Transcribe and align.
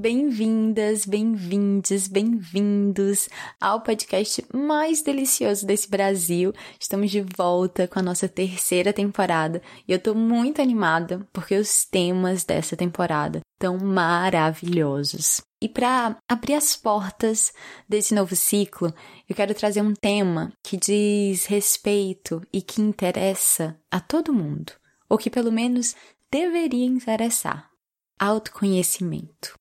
Bem-vindas, 0.00 1.04
bem-vindes, 1.04 2.06
bem-vindos 2.06 3.28
ao 3.60 3.80
podcast 3.80 4.44
mais 4.54 5.02
delicioso 5.02 5.66
desse 5.66 5.90
Brasil. 5.90 6.52
Estamos 6.78 7.10
de 7.10 7.20
volta 7.36 7.88
com 7.88 7.98
a 7.98 8.02
nossa 8.02 8.28
terceira 8.28 8.92
temporada 8.92 9.60
e 9.88 9.92
eu 9.92 9.98
tô 9.98 10.14
muito 10.14 10.62
animada 10.62 11.26
porque 11.32 11.56
os 11.56 11.84
temas 11.84 12.44
dessa 12.44 12.76
temporada 12.76 13.40
estão 13.54 13.76
maravilhosos. 13.76 15.40
E 15.60 15.68
para 15.68 16.16
abrir 16.30 16.54
as 16.54 16.76
portas 16.76 17.52
desse 17.88 18.14
novo 18.14 18.36
ciclo, 18.36 18.94
eu 19.28 19.34
quero 19.34 19.52
trazer 19.52 19.82
um 19.82 19.94
tema 19.94 20.52
que 20.62 20.76
diz 20.76 21.46
respeito 21.46 22.40
e 22.52 22.62
que 22.62 22.80
interessa 22.80 23.76
a 23.90 23.98
todo 23.98 24.32
mundo, 24.32 24.74
ou 25.08 25.18
que 25.18 25.28
pelo 25.28 25.50
menos 25.50 25.96
deveria 26.30 26.86
interessar: 26.86 27.68
autoconhecimento 28.16 29.57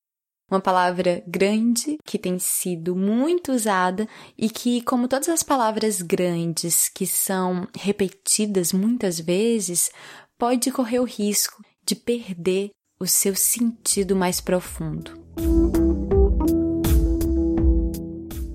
uma 0.50 0.62
palavra 0.62 1.22
grande 1.28 1.98
que 2.06 2.17
tem 2.17 2.40
sido 2.40 2.95
muito 2.95 3.52
usada 3.52 4.08
e 4.38 4.50
que, 4.50 4.81
como 4.81 5.08
todas 5.08 5.28
as 5.30 5.44
palavras 5.44 6.02
grandes 6.02 6.89
que 6.89 7.06
são 7.06 7.67
repetidas 7.78 8.72
muitas 8.72 9.20
vezes, 9.20 9.92
pode 10.38 10.72
correr 10.72 11.00
o 11.00 11.04
risco 11.04 11.62
de 11.86 11.95
perder 11.95 12.72
o 13.00 13.06
seu 13.06 13.36
sentido 13.36 14.16
mais 14.16 14.39
profundo. 14.39 15.12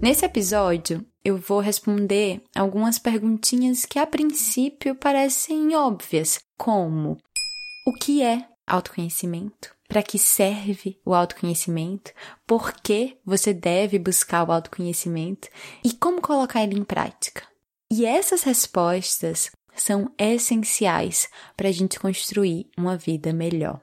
Nesse 0.00 0.24
episódio, 0.24 1.06
eu 1.24 1.36
vou 1.36 1.60
responder 1.60 2.42
algumas 2.56 2.98
perguntinhas 2.98 3.84
que 3.84 3.98
a 3.98 4.06
princípio 4.06 4.96
parecem 4.96 5.77
óbvias, 5.77 6.40
como: 6.58 7.18
o 7.86 7.92
que 7.92 8.22
é 8.22 8.48
autoconhecimento? 8.66 9.72
Para 9.92 10.02
que 10.02 10.18
serve 10.18 10.98
o 11.04 11.12
autoconhecimento, 11.12 12.12
por 12.46 12.72
que 12.72 13.18
você 13.26 13.52
deve 13.52 13.98
buscar 13.98 14.48
o 14.48 14.50
autoconhecimento 14.50 15.48
e 15.84 15.92
como 15.92 16.18
colocar 16.18 16.62
ele 16.62 16.78
em 16.78 16.82
prática. 16.82 17.42
E 17.92 18.06
essas 18.06 18.42
respostas 18.42 19.50
são 19.76 20.10
essenciais 20.16 21.28
para 21.54 21.68
a 21.68 21.72
gente 21.72 22.00
construir 22.00 22.70
uma 22.74 22.96
vida 22.96 23.34
melhor. 23.34 23.82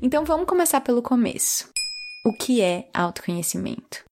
Então 0.00 0.24
vamos 0.24 0.46
começar 0.46 0.80
pelo 0.80 1.02
começo. 1.02 1.68
O 2.24 2.32
que 2.32 2.62
é 2.62 2.88
autoconhecimento? 2.94 4.02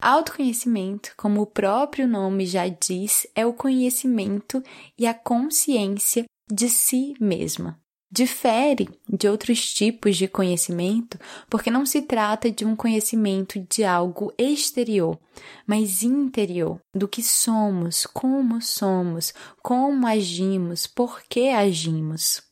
Autoconhecimento, 0.00 1.12
como 1.16 1.42
o 1.42 1.46
próprio 1.46 2.08
nome 2.08 2.46
já 2.46 2.66
diz, 2.68 3.26
é 3.34 3.44
o 3.44 3.52
conhecimento 3.52 4.62
e 4.98 5.06
a 5.06 5.12
consciência 5.12 6.24
de 6.50 6.70
si 6.70 7.14
mesma. 7.20 7.78
Difere 8.12 8.88
de 9.08 9.28
outros 9.28 9.72
tipos 9.72 10.16
de 10.16 10.26
conhecimento 10.26 11.16
porque 11.48 11.70
não 11.70 11.86
se 11.86 12.02
trata 12.02 12.50
de 12.50 12.64
um 12.64 12.74
conhecimento 12.74 13.64
de 13.70 13.84
algo 13.84 14.32
exterior, 14.36 15.16
mas 15.64 16.02
interior, 16.02 16.80
do 16.92 17.06
que 17.06 17.22
somos, 17.22 18.06
como 18.06 18.60
somos, 18.60 19.32
como 19.62 20.08
agimos, 20.08 20.88
por 20.88 21.22
que 21.28 21.50
agimos. 21.50 22.49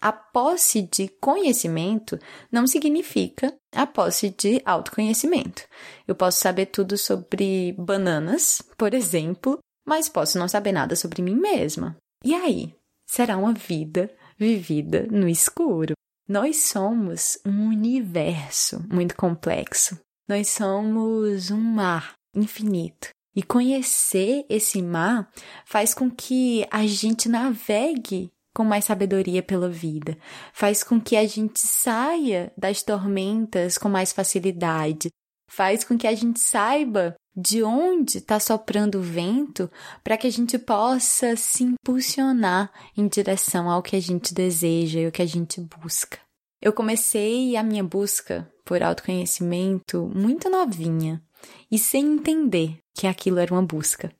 A 0.00 0.12
posse 0.12 0.82
de 0.82 1.08
conhecimento 1.20 2.18
não 2.50 2.66
significa 2.66 3.54
a 3.74 3.86
posse 3.86 4.30
de 4.30 4.60
autoconhecimento. 4.64 5.62
Eu 6.06 6.14
posso 6.14 6.40
saber 6.40 6.66
tudo 6.66 6.96
sobre 6.98 7.74
bananas, 7.78 8.62
por 8.76 8.94
exemplo, 8.94 9.58
mas 9.86 10.08
posso 10.08 10.38
não 10.38 10.48
saber 10.48 10.72
nada 10.72 10.96
sobre 10.96 11.22
mim 11.22 11.34
mesma. 11.34 11.96
E 12.24 12.34
aí? 12.34 12.74
Será 13.06 13.36
uma 13.36 13.52
vida 13.52 14.10
vivida 14.38 15.06
no 15.10 15.28
escuro. 15.28 15.94
Nós 16.28 16.56
somos 16.64 17.38
um 17.44 17.68
universo 17.68 18.84
muito 18.90 19.14
complexo. 19.16 19.98
Nós 20.28 20.48
somos 20.48 21.50
um 21.50 21.60
mar 21.60 22.14
infinito. 22.34 23.08
E 23.34 23.42
conhecer 23.42 24.44
esse 24.48 24.82
mar 24.82 25.30
faz 25.64 25.94
com 25.94 26.10
que 26.10 26.66
a 26.70 26.86
gente 26.86 27.28
navegue 27.28 28.30
com 28.54 28.64
mais 28.64 28.84
sabedoria 28.84 29.42
pela 29.42 29.68
vida, 29.68 30.16
faz 30.52 30.82
com 30.82 31.00
que 31.00 31.16
a 31.16 31.26
gente 31.26 31.60
saia 31.60 32.52
das 32.56 32.82
tormentas 32.82 33.78
com 33.78 33.88
mais 33.88 34.12
facilidade, 34.12 35.10
faz 35.48 35.84
com 35.84 35.96
que 35.96 36.06
a 36.06 36.14
gente 36.14 36.40
saiba 36.40 37.14
de 37.34 37.62
onde 37.62 38.18
está 38.18 38.38
soprando 38.38 38.98
o 38.98 39.02
vento 39.02 39.70
para 40.04 40.18
que 40.18 40.26
a 40.26 40.30
gente 40.30 40.58
possa 40.58 41.34
se 41.34 41.64
impulsionar 41.64 42.70
em 42.96 43.08
direção 43.08 43.70
ao 43.70 43.82
que 43.82 43.96
a 43.96 44.00
gente 44.00 44.34
deseja 44.34 45.00
e 45.00 45.06
o 45.06 45.12
que 45.12 45.22
a 45.22 45.26
gente 45.26 45.60
busca. 45.60 46.18
Eu 46.60 46.72
comecei 46.72 47.56
a 47.56 47.62
minha 47.62 47.82
busca 47.82 48.50
por 48.64 48.82
autoconhecimento 48.82 50.10
muito 50.14 50.48
novinha 50.48 51.22
e 51.70 51.78
sem 51.78 52.14
entender 52.14 52.78
que 52.94 53.06
aquilo 53.06 53.38
era 53.38 53.52
uma 53.52 53.62
busca. 53.62 54.12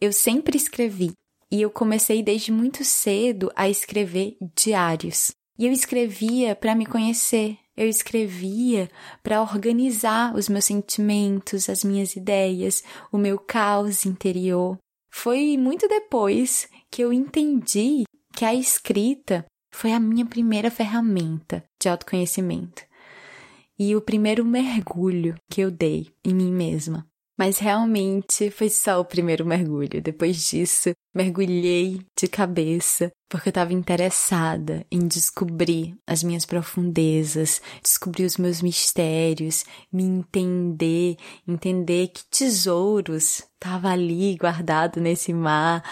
Eu 0.00 0.12
sempre 0.12 0.56
escrevi 0.56 1.12
e 1.50 1.62
eu 1.62 1.70
comecei 1.70 2.22
desde 2.22 2.52
muito 2.52 2.84
cedo 2.84 3.50
a 3.56 3.68
escrever 3.68 4.36
diários. 4.54 5.30
E 5.58 5.66
eu 5.66 5.72
escrevia 5.72 6.54
para 6.54 6.74
me 6.74 6.86
conhecer, 6.86 7.58
eu 7.76 7.88
escrevia 7.88 8.88
para 9.22 9.40
organizar 9.40 10.34
os 10.34 10.48
meus 10.48 10.64
sentimentos, 10.64 11.68
as 11.68 11.82
minhas 11.82 12.14
ideias, 12.14 12.82
o 13.10 13.18
meu 13.18 13.38
caos 13.38 14.04
interior. 14.06 14.78
Foi 15.10 15.56
muito 15.56 15.88
depois 15.88 16.68
que 16.90 17.02
eu 17.02 17.12
entendi 17.12 18.04
que 18.34 18.44
a 18.44 18.54
escrita 18.54 19.44
foi 19.72 19.92
a 19.92 20.00
minha 20.00 20.26
primeira 20.26 20.70
ferramenta 20.70 21.64
de 21.80 21.88
autoconhecimento 21.88 22.86
e 23.78 23.94
o 23.94 24.00
primeiro 24.00 24.44
mergulho 24.44 25.36
que 25.48 25.60
eu 25.60 25.70
dei 25.70 26.08
em 26.24 26.34
mim 26.34 26.52
mesma. 26.52 27.06
Mas 27.38 27.58
realmente 27.58 28.50
foi 28.50 28.68
só 28.68 28.98
o 28.98 29.04
primeiro 29.04 29.46
mergulho. 29.46 30.02
Depois 30.02 30.48
disso, 30.48 30.90
mergulhei 31.14 32.04
de 32.18 32.26
cabeça, 32.26 33.12
porque 33.28 33.48
eu 33.48 33.50
estava 33.50 33.72
interessada 33.72 34.84
em 34.90 35.06
descobrir 35.06 35.96
as 36.04 36.24
minhas 36.24 36.44
profundezas, 36.44 37.62
descobrir 37.80 38.24
os 38.24 38.36
meus 38.36 38.60
mistérios, 38.60 39.64
me 39.92 40.02
entender, 40.02 41.16
entender 41.46 42.08
que 42.08 42.24
tesouros 42.28 43.42
estavam 43.54 43.92
ali 43.92 44.36
guardado 44.36 45.00
nesse 45.00 45.32
mar, 45.32 45.84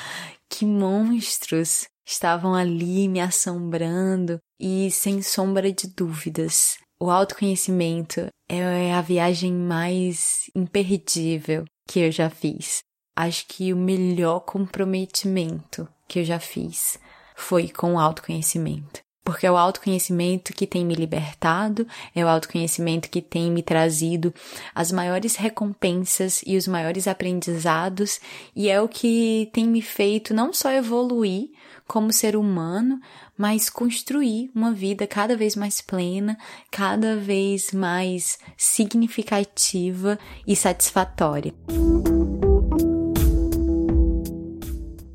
que 0.50 0.66
monstros 0.66 1.86
estavam 2.04 2.54
ali 2.54 3.08
me 3.08 3.20
assombrando 3.20 4.40
e 4.58 4.90
sem 4.90 5.22
sombra 5.22 5.72
de 5.72 5.88
dúvidas, 5.88 6.78
o 6.98 7.10
autoconhecimento 7.10 8.26
é 8.48 8.92
a 8.94 9.00
viagem 9.00 9.52
mais 9.52 10.50
imperdível 10.54 11.64
que 11.86 12.00
eu 12.00 12.10
já 12.10 12.30
fiz. 12.30 12.78
Acho 13.14 13.46
que 13.46 13.72
o 13.72 13.76
melhor 13.76 14.40
comprometimento 14.40 15.88
que 16.08 16.20
eu 16.20 16.24
já 16.24 16.38
fiz 16.38 16.98
foi 17.34 17.68
com 17.68 17.94
o 17.94 17.98
autoconhecimento. 17.98 19.00
Porque 19.24 19.44
é 19.44 19.50
o 19.50 19.56
autoconhecimento 19.56 20.52
que 20.52 20.68
tem 20.68 20.86
me 20.86 20.94
libertado, 20.94 21.86
é 22.14 22.24
o 22.24 22.28
autoconhecimento 22.28 23.10
que 23.10 23.20
tem 23.20 23.50
me 23.50 23.60
trazido 23.60 24.32
as 24.72 24.92
maiores 24.92 25.34
recompensas 25.34 26.42
e 26.46 26.56
os 26.56 26.68
maiores 26.68 27.08
aprendizados, 27.08 28.20
e 28.54 28.68
é 28.68 28.80
o 28.80 28.88
que 28.88 29.50
tem 29.52 29.66
me 29.66 29.82
feito 29.82 30.32
não 30.32 30.52
só 30.52 30.70
evoluir 30.70 31.50
como 31.86 32.12
ser 32.12 32.36
humano, 32.36 33.00
mas 33.36 33.70
construir 33.70 34.50
uma 34.54 34.72
vida 34.72 35.06
cada 35.06 35.36
vez 35.36 35.54
mais 35.54 35.80
plena, 35.80 36.36
cada 36.70 37.16
vez 37.16 37.72
mais 37.72 38.38
significativa 38.56 40.18
e 40.46 40.56
satisfatória. 40.56 41.54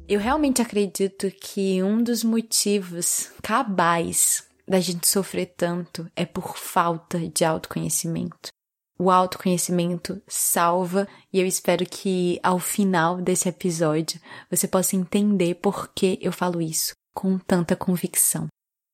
Eu 0.07 0.19
realmente 0.19 0.62
acredito 0.62 1.31
que 1.31 1.81
um 1.81 2.03
dos 2.03 2.23
motivos 2.23 3.31
cabais 3.41 4.44
da 4.67 4.79
gente 4.79 5.07
sofrer 5.07 5.53
tanto 5.56 6.09
é 6.15 6.25
por 6.25 6.57
falta 6.57 7.19
de 7.29 7.45
autoconhecimento. 7.45 8.50
O 9.01 9.09
autoconhecimento 9.09 10.21
salva 10.27 11.07
e 11.33 11.39
eu 11.39 11.48
espero 11.48 11.83
que 11.88 12.39
ao 12.44 12.59
final 12.59 13.19
desse 13.19 13.50
episódio 13.50 14.21
você 14.48 14.68
possa 14.68 14.95
entender 14.95 15.56
por 15.56 15.92
que 15.92 16.19
eu 16.21 16.31
falo 16.31 16.62
isso 16.62 16.94
com 17.12 17.39
tanta 17.39 17.75
convicção. 17.75 18.45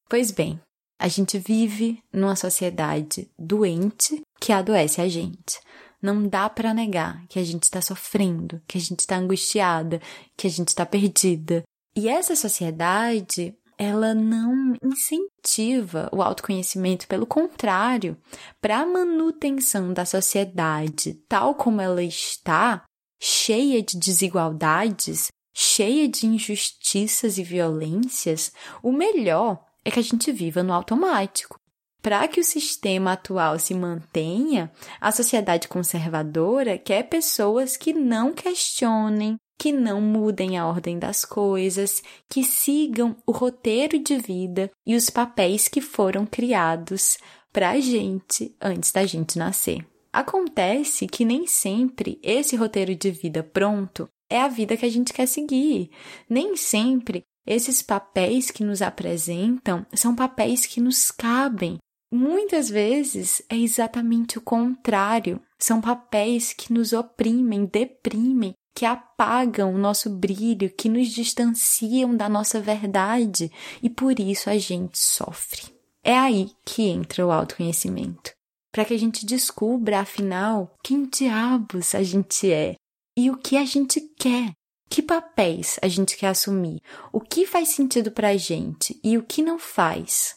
Pois 0.09 0.31
bem, 0.31 0.61
a 0.97 1.09
gente 1.09 1.37
vive 1.37 2.01
numa 2.13 2.37
sociedade 2.37 3.29
doente 3.37 4.21
que 4.39 4.53
adoece 4.53 5.01
a 5.01 5.09
gente. 5.09 5.59
Não 6.01 6.25
dá 6.25 6.49
para 6.49 6.73
negar 6.73 7.27
que 7.27 7.37
a 7.37 7.43
gente 7.43 7.63
está 7.63 7.81
sofrendo, 7.81 8.61
que 8.65 8.77
a 8.77 8.81
gente 8.81 9.01
está 9.01 9.17
angustiada, 9.17 10.01
que 10.37 10.47
a 10.47 10.49
gente 10.49 10.69
está 10.69 10.85
perdida. 10.85 11.63
E 11.93 12.07
essa 12.07 12.33
sociedade, 12.33 13.53
ela 13.77 14.13
não 14.13 14.75
incentiva 14.83 16.09
o 16.11 16.21
autoconhecimento, 16.21 17.07
pelo 17.07 17.25
contrário, 17.25 18.17
para 18.59 18.79
a 18.79 18.85
manutenção 18.85 19.93
da 19.93 20.05
sociedade 20.05 21.13
tal 21.29 21.53
como 21.53 21.79
ela 21.79 22.01
está, 22.03 22.83
cheia 23.21 23.81
de 23.81 23.97
desigualdades, 23.97 25.27
cheia 25.55 26.07
de 26.07 26.25
injustiças 26.25 27.37
e 27.37 27.43
violências, 27.43 28.51
o 28.81 28.91
melhor 28.91 29.63
é 29.85 29.91
que 29.91 29.99
a 29.99 30.03
gente 30.03 30.31
viva 30.31 30.63
no 30.63 30.73
automático. 30.73 31.59
Para 32.01 32.27
que 32.27 32.39
o 32.39 32.43
sistema 32.43 33.13
atual 33.13 33.57
se 33.57 33.73
mantenha, 33.73 34.71
a 35.01 35.11
sociedade 35.11 35.67
conservadora 35.67 36.77
quer 36.77 37.03
pessoas 37.03 37.75
que 37.75 37.91
não 37.91 38.33
questionem, 38.33 39.35
que 39.57 39.71
não 39.71 39.99
mudem 39.99 40.57
a 40.57 40.67
ordem 40.67 40.99
das 40.99 41.25
coisas, 41.25 42.03
que 42.29 42.43
sigam 42.43 43.15
o 43.25 43.31
roteiro 43.31 43.99
de 43.99 44.17
vida 44.17 44.71
e 44.85 44.95
os 44.95 45.09
papéis 45.09 45.67
que 45.67 45.81
foram 45.81 46.25
criados 46.25 47.17
para 47.51 47.71
a 47.71 47.79
gente 47.79 48.55
antes 48.61 48.91
da 48.91 49.05
gente 49.05 49.37
nascer. 49.37 49.85
Acontece 50.13 51.07
que 51.07 51.25
nem 51.25 51.45
sempre 51.47 52.19
esse 52.23 52.55
roteiro 52.55 52.95
de 52.95 53.11
vida 53.11 53.43
pronto 53.43 54.07
é 54.29 54.41
a 54.41 54.47
vida 54.47 54.75
que 54.75 54.85
a 54.85 54.89
gente 54.89 55.13
quer 55.13 55.27
seguir. 55.27 55.89
Nem 56.29 56.55
sempre 56.55 57.23
esses 57.45 57.81
papéis 57.81 58.51
que 58.51 58.63
nos 58.63 58.81
apresentam 58.81 59.85
são 59.93 60.15
papéis 60.15 60.65
que 60.65 60.81
nos 60.81 61.11
cabem. 61.11 61.77
Muitas 62.11 62.69
vezes 62.69 63.41
é 63.49 63.55
exatamente 63.55 64.37
o 64.37 64.41
contrário. 64.41 65.41
São 65.59 65.81
papéis 65.81 66.53
que 66.53 66.71
nos 66.71 66.93
oprimem, 66.93 67.65
deprimem, 67.65 68.53
que 68.77 68.85
apagam 68.85 69.73
o 69.73 69.77
nosso 69.79 70.07
brilho, 70.07 70.69
que 70.69 70.87
nos 70.87 71.07
distanciam 71.09 72.15
da 72.15 72.29
nossa 72.29 72.61
verdade 72.61 73.51
e 73.81 73.89
por 73.89 74.19
isso 74.19 74.51
a 74.51 74.57
gente 74.59 74.99
sofre. 74.99 75.63
É 76.03 76.15
aí 76.15 76.51
que 76.63 76.83
entra 76.83 77.25
o 77.25 77.31
autoconhecimento. 77.31 78.33
Para 78.71 78.85
que 78.85 78.93
a 78.93 78.99
gente 78.99 79.25
descubra, 79.25 80.01
afinal, 80.01 80.75
quem 80.83 81.07
diabos 81.07 81.95
a 81.95 82.03
gente 82.03 82.53
é 82.53 82.75
e 83.17 83.31
o 83.31 83.37
que 83.37 83.57
a 83.57 83.65
gente 83.65 83.99
quer. 84.15 84.51
Que 84.87 85.01
papéis 85.01 85.79
a 85.81 85.87
gente 85.87 86.15
quer 86.15 86.27
assumir? 86.27 86.79
O 87.11 87.19
que 87.19 87.47
faz 87.47 87.69
sentido 87.69 88.11
para 88.11 88.29
a 88.29 88.37
gente 88.37 88.99
e 89.03 89.17
o 89.17 89.23
que 89.23 89.41
não 89.41 89.57
faz? 89.57 90.35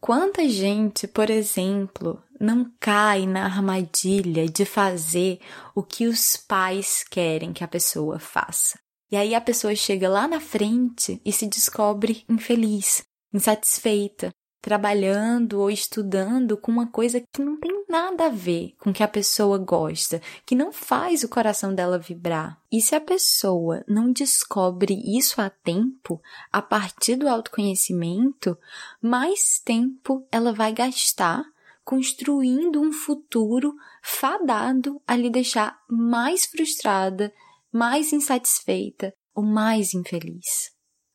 Quanta 0.00 0.48
gente, 0.48 1.08
por 1.08 1.28
exemplo, 1.28 2.22
não 2.40 2.72
cai 2.80 3.26
na 3.26 3.44
armadilha 3.44 4.48
de 4.48 4.64
fazer 4.64 5.38
o 5.74 5.82
que 5.82 6.06
os 6.06 6.38
pais 6.38 7.04
querem 7.04 7.52
que 7.52 7.62
a 7.62 7.68
pessoa 7.68 8.18
faça? 8.18 8.78
E 9.12 9.16
aí 9.16 9.34
a 9.34 9.40
pessoa 9.40 9.74
chega 9.74 10.08
lá 10.08 10.26
na 10.26 10.40
frente 10.40 11.20
e 11.22 11.32
se 11.32 11.46
descobre 11.46 12.24
infeliz, 12.28 13.02
insatisfeita, 13.34 14.30
trabalhando 14.62 15.60
ou 15.60 15.70
estudando 15.70 16.56
com 16.56 16.70
uma 16.70 16.86
coisa 16.86 17.20
que 17.20 17.42
não 17.42 17.58
tem 17.58 17.84
nada 17.88 18.26
a 18.26 18.28
ver 18.30 18.74
com 18.78 18.90
o 18.90 18.92
que 18.92 19.02
a 19.02 19.08
pessoa 19.08 19.58
gosta, 19.58 20.22
que 20.46 20.54
não 20.54 20.72
faz 20.72 21.24
o 21.24 21.28
coração 21.28 21.74
dela 21.74 21.98
vibrar. 21.98 22.58
E 22.70 22.80
se 22.80 22.94
a 22.94 23.00
pessoa 23.00 23.84
não 23.88 24.12
descobre 24.12 24.94
isso 25.04 25.40
a 25.40 25.50
tempo, 25.50 26.20
a 26.52 26.62
partir 26.62 27.16
do 27.16 27.28
autoconhecimento, 27.28 28.56
mais 29.02 29.58
tempo 29.64 30.26
ela 30.30 30.52
vai 30.52 30.72
gastar 30.72 31.44
construindo 31.90 32.80
um 32.80 32.92
futuro 32.92 33.74
fadado 34.00 35.02
a 35.04 35.16
lhe 35.16 35.28
deixar 35.28 35.76
mais 35.90 36.46
frustrada, 36.46 37.32
mais 37.72 38.12
insatisfeita 38.12 39.12
ou 39.34 39.42
mais 39.42 39.92
infeliz. 39.92 40.70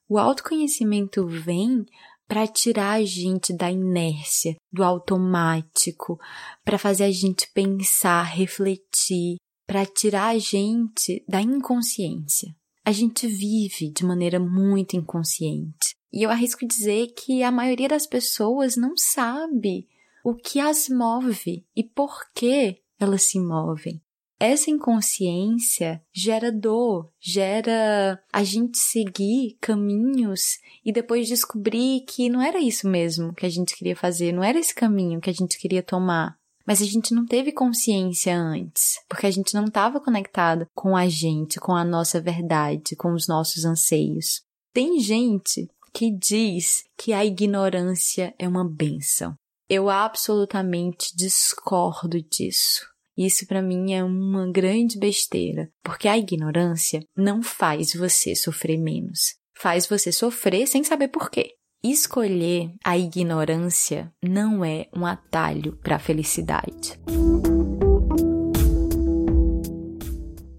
O 0.10 0.18
autoconhecimento 0.18 1.25
vem 1.25 1.86
para 2.27 2.45
tirar 2.45 2.95
a 2.95 3.06
gente 3.06 3.54
da 3.54 3.72
inércia, 3.72 4.57
do 4.69 4.83
automático, 4.83 6.19
para 6.66 6.78
fazer 6.78 7.06
a 7.06 7.12
gente 7.12 7.50
pensar, 7.54 8.24
refletir, 8.24 9.38
para 9.66 9.86
tirar 9.86 10.36
a 10.36 10.38
gente 10.38 11.24
da 11.25 11.42
inconsciência. 11.42 12.54
A 12.83 12.92
gente 12.92 13.28
vive 13.28 13.94
de 13.94 14.04
maneira 14.04 14.42
muito 14.42 14.98
inconsciente. 14.98 15.95
E 16.12 16.21
eu 16.21 16.30
arrisco 16.30 16.68
dizer 16.68 17.13
que 17.16 17.44
a 17.44 17.51
maioria 17.51 17.88
das 17.88 18.06
pessoas 18.06 18.75
não 18.75 18.92
sabe 18.98 19.88
o 20.25 20.33
que 20.33 20.60
as 20.60 20.89
move 20.89 21.63
e 21.75 21.83
por 21.83 22.31
que 22.33 22.81
elas 23.00 23.24
se 23.24 23.39
movem 23.39 24.01
essa 24.39 24.69
inconsciência 24.69 26.01
gera 26.13 26.51
dor, 26.51 27.10
gera 27.19 28.22
a 28.31 28.44
gente 28.44 28.77
seguir 28.77 29.57
caminhos 29.62 30.60
e 30.83 30.92
depois 30.92 31.27
descobrir 31.27 32.01
que 32.01 32.30
não 32.30 32.42
era 32.42 32.60
isso 32.60 32.88
mesmo 32.88 33.33
que 33.33 33.45
a 33.45 33.50
gente 33.50 33.75
queria 33.75 33.95
fazer, 33.95 34.33
não 34.33 34.44
era 34.44 34.60
esse 34.60 34.75
caminho 34.75 35.22
que 35.22 35.30
a 35.30 35.33
gente 35.33 35.57
queria 35.57 35.81
tomar. 35.81 36.38
Mas 36.68 36.81
a 36.81 36.86
gente 36.86 37.13
não 37.13 37.25
teve 37.25 37.51
consciência 37.51 38.36
antes, 38.36 39.00
porque 39.07 39.28
a 39.28 39.31
gente 39.31 39.54
não 39.54 39.66
estava 39.66 40.01
conectado 40.01 40.68
com 40.74 40.98
a 40.98 41.07
gente, 41.07 41.60
com 41.60 41.75
a 41.75 41.86
nossa 41.86 42.19
verdade, 42.19 42.95
com 42.95 43.13
os 43.13 43.28
nossos 43.28 43.66
anseios. 43.66 44.42
Tem 44.74 45.00
gente 45.00 45.69
que 45.94 46.12
diz 46.12 46.83
que 46.98 47.13
a 47.13 47.24
ignorância 47.24 48.33
é 48.39 48.48
uma 48.48 48.68
benção. 48.68 49.38
Eu 49.68 49.90
absolutamente 49.90 51.16
discordo 51.16 52.22
disso. 52.22 52.86
Isso 53.18 53.48
para 53.48 53.64
mim 53.64 53.94
é 53.94 54.04
uma 54.04 54.52
grande 54.52 55.00
besteira, 55.00 55.72
porque 55.84 56.07
a 56.07 56.16
ignorância 56.16 57.04
não 57.18 57.42
faz 57.42 57.95
você 57.95 58.36
sofrer 58.36 58.78
menos, 58.78 59.34
faz 59.57 59.88
você 59.88 60.12
sofrer 60.12 60.68
sem 60.68 60.84
saber 60.84 61.07
por 61.07 61.31
quê. 61.31 61.54
Escolher 61.84 62.76
a 62.84 62.95
ignorância 62.95 64.14
não 64.22 64.64
é 64.64 64.86
um 64.95 65.04
atalho 65.04 65.76
para 65.78 65.95
a 65.95 66.00
felicidade. 66.00 67.00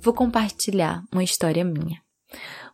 Vou 0.00 0.14
compartilhar 0.14 1.00
uma 1.12 1.22
história 1.22 1.64
minha. 1.64 2.00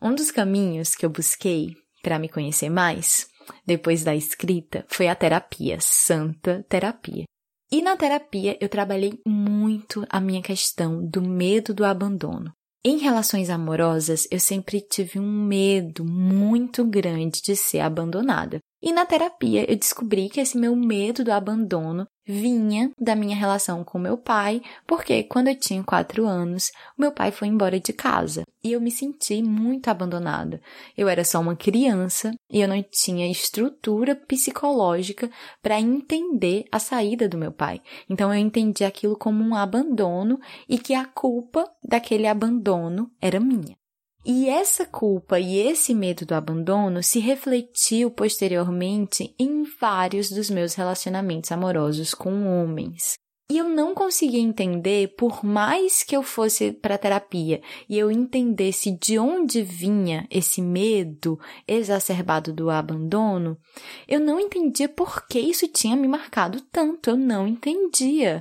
Um 0.01 0.15
dos 0.15 0.31
caminhos 0.31 0.95
que 0.95 1.05
eu 1.05 1.11
busquei 1.11 1.75
para 2.03 2.19
me 2.19 2.29
conhecer 2.29 2.71
mais, 2.71 3.27
depois 3.67 4.05
da 4.05 4.15
escrita, 4.15 4.85
foi 4.89 5.09
a 5.09 5.15
terapia, 5.15 5.79
santa 5.81 6.65
terapia. 6.69 7.25
E 7.71 7.81
na 7.81 7.97
terapia 7.97 8.59
eu 8.61 8.69
trabalhei 8.69 9.19
muito 9.27 10.05
a 10.11 10.21
minha 10.21 10.43
questão 10.43 11.05
do 11.07 11.23
medo 11.23 11.73
do 11.73 11.85
abandono. 11.85 12.53
Em 12.85 12.99
relações 12.99 13.49
amorosas, 13.49 14.27
eu 14.31 14.41
sempre 14.41 14.81
tive 14.81 15.19
um 15.19 15.47
medo 15.47 16.05
muito 16.05 16.85
grande 16.85 17.41
de 17.41 17.55
ser 17.55 17.79
abandonada. 17.79 18.59
E 18.83 18.93
na 18.93 19.07
terapia 19.07 19.71
eu 19.71 19.77
descobri 19.77 20.29
que 20.29 20.41
esse 20.41 20.59
meu 20.59 20.75
medo 20.75 21.23
do 21.23 21.31
abandono 21.31 22.05
vinha 22.27 22.91
da 23.01 23.15
minha 23.15 23.37
relação 23.37 23.85
com 23.85 23.99
meu 23.99 24.17
pai, 24.17 24.61
porque 24.87 25.23
quando 25.23 25.49
eu 25.49 25.59
tinha 25.59 25.83
quatro 25.85 26.27
anos, 26.27 26.71
meu 26.99 27.13
pai 27.13 27.31
foi 27.31 27.47
embora 27.47 27.79
de 27.79 27.93
casa 27.93 28.45
e 28.63 28.73
eu 28.73 28.81
me 28.81 28.91
senti 28.91 29.41
muito 29.41 29.89
abandonada. 29.89 30.61
Eu 30.97 31.09
era 31.09 31.25
só 31.25 31.41
uma 31.41 31.55
criança 31.55 32.33
e 32.51 32.61
eu 32.61 32.67
não 32.67 32.85
tinha 32.91 33.31
estrutura 33.31 34.17
psicológica 34.17 35.31
para 35.63 35.81
entender 35.81 36.65
a 36.73 36.81
saída 36.81 37.29
do 37.29 37.39
meu 37.39 37.53
pai. 37.53 37.81
Então 38.11 38.33
eu 38.33 38.39
entendi 38.39 38.85
aquilo 38.85 39.17
como 39.17 39.45
um 39.45 39.55
abandono 39.55 40.41
e 40.69 40.77
que 40.77 40.95
a 40.95 41.05
culpa 41.05 41.71
daquele 41.85 42.27
abandono 42.27 43.11
era 43.21 43.39
minha. 43.39 43.77
E 44.25 44.49
essa 44.49 44.87
culpa 44.87 45.41
e 45.41 45.59
esse 45.59 45.93
medo 45.93 46.25
do 46.25 46.35
abandono 46.35 47.03
se 47.03 47.19
refletiu 47.19 48.09
posteriormente 48.09 49.35
em 49.37 49.65
vários 49.81 50.31
dos 50.31 50.49
meus 50.49 50.75
relacionamentos 50.75 51.51
amorosos 51.51 52.15
com 52.15 52.47
homens. 52.47 53.15
E 53.51 53.59
eu 53.59 53.69
não 53.69 53.95
conseguia 53.95 54.41
entender, 54.41 55.15
por 55.17 55.45
mais 55.45 56.05
que 56.05 56.17
eu 56.17 56.23
fosse 56.23 56.73
para 56.73 56.97
terapia 56.97 57.61
e 57.89 57.99
eu 57.99 58.13
entendesse 58.13 58.97
de 58.97 59.19
onde 59.19 59.61
vinha 59.61 60.27
esse 60.31 60.63
medo 60.63 61.37
exacerbado 61.67 62.53
do 62.53 62.71
abandono, 62.71 63.59
eu 64.07 64.21
não 64.21 64.39
entendia 64.39 64.89
por 64.89 65.27
que 65.27 65.41
isso 65.41 65.67
tinha 65.67 65.97
me 65.97 66.07
marcado 66.07 66.63
tanto, 66.71 67.11
eu 67.11 67.17
não 67.17 67.47
entendia. 67.47 68.39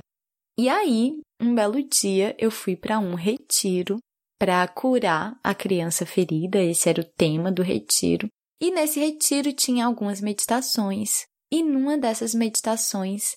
E 0.56 0.68
aí, 0.68 1.14
um 1.40 1.54
belo 1.54 1.82
dia, 1.82 2.36
eu 2.38 2.52
fui 2.52 2.76
para 2.76 3.00
um 3.00 3.14
retiro 3.14 3.98
para 4.42 4.66
curar 4.66 5.38
a 5.40 5.54
criança 5.54 6.04
ferida, 6.04 6.60
esse 6.60 6.88
era 6.88 7.00
o 7.00 7.04
tema 7.04 7.52
do 7.52 7.62
retiro. 7.62 8.26
E 8.60 8.72
nesse 8.72 8.98
retiro 8.98 9.52
tinha 9.52 9.86
algumas 9.86 10.20
meditações. 10.20 11.26
E 11.48 11.62
numa 11.62 11.96
dessas 11.96 12.34
meditações 12.34 13.36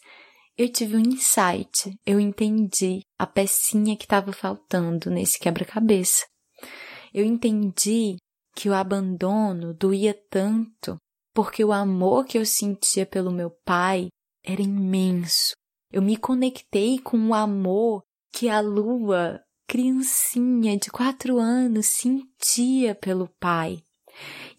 eu 0.58 0.68
tive 0.68 0.98
um 0.98 1.02
insight, 1.02 1.96
eu 2.08 2.20
entendi 2.20 3.02
a 3.20 3.28
pecinha 3.28 3.96
que 3.96 4.06
estava 4.06 4.34
faltando 4.34 5.12
nesse 5.12 5.38
quebra-cabeça. 5.38 6.26
Eu 7.14 7.24
entendi 7.24 8.16
que 8.56 8.68
o 8.68 8.74
abandono 8.74 9.76
doía 9.76 10.20
tanto 10.32 10.98
porque 11.36 11.64
o 11.64 11.72
amor 11.72 12.26
que 12.26 12.36
eu 12.36 12.46
sentia 12.48 13.06
pelo 13.06 13.30
meu 13.30 13.52
pai 13.64 14.08
era 14.44 14.60
imenso. 14.60 15.54
Eu 15.92 16.02
me 16.02 16.18
conectei 16.18 16.98
com 16.98 17.28
o 17.28 17.36
amor 17.36 18.02
que 18.34 18.50
a 18.50 18.60
lua, 18.60 19.40
criancinha 19.68 20.78
de 20.78 20.90
quatro 20.90 21.38
anos, 21.38 21.88
sentia 21.88 22.96
pelo 22.96 23.30
pai. 23.40 23.80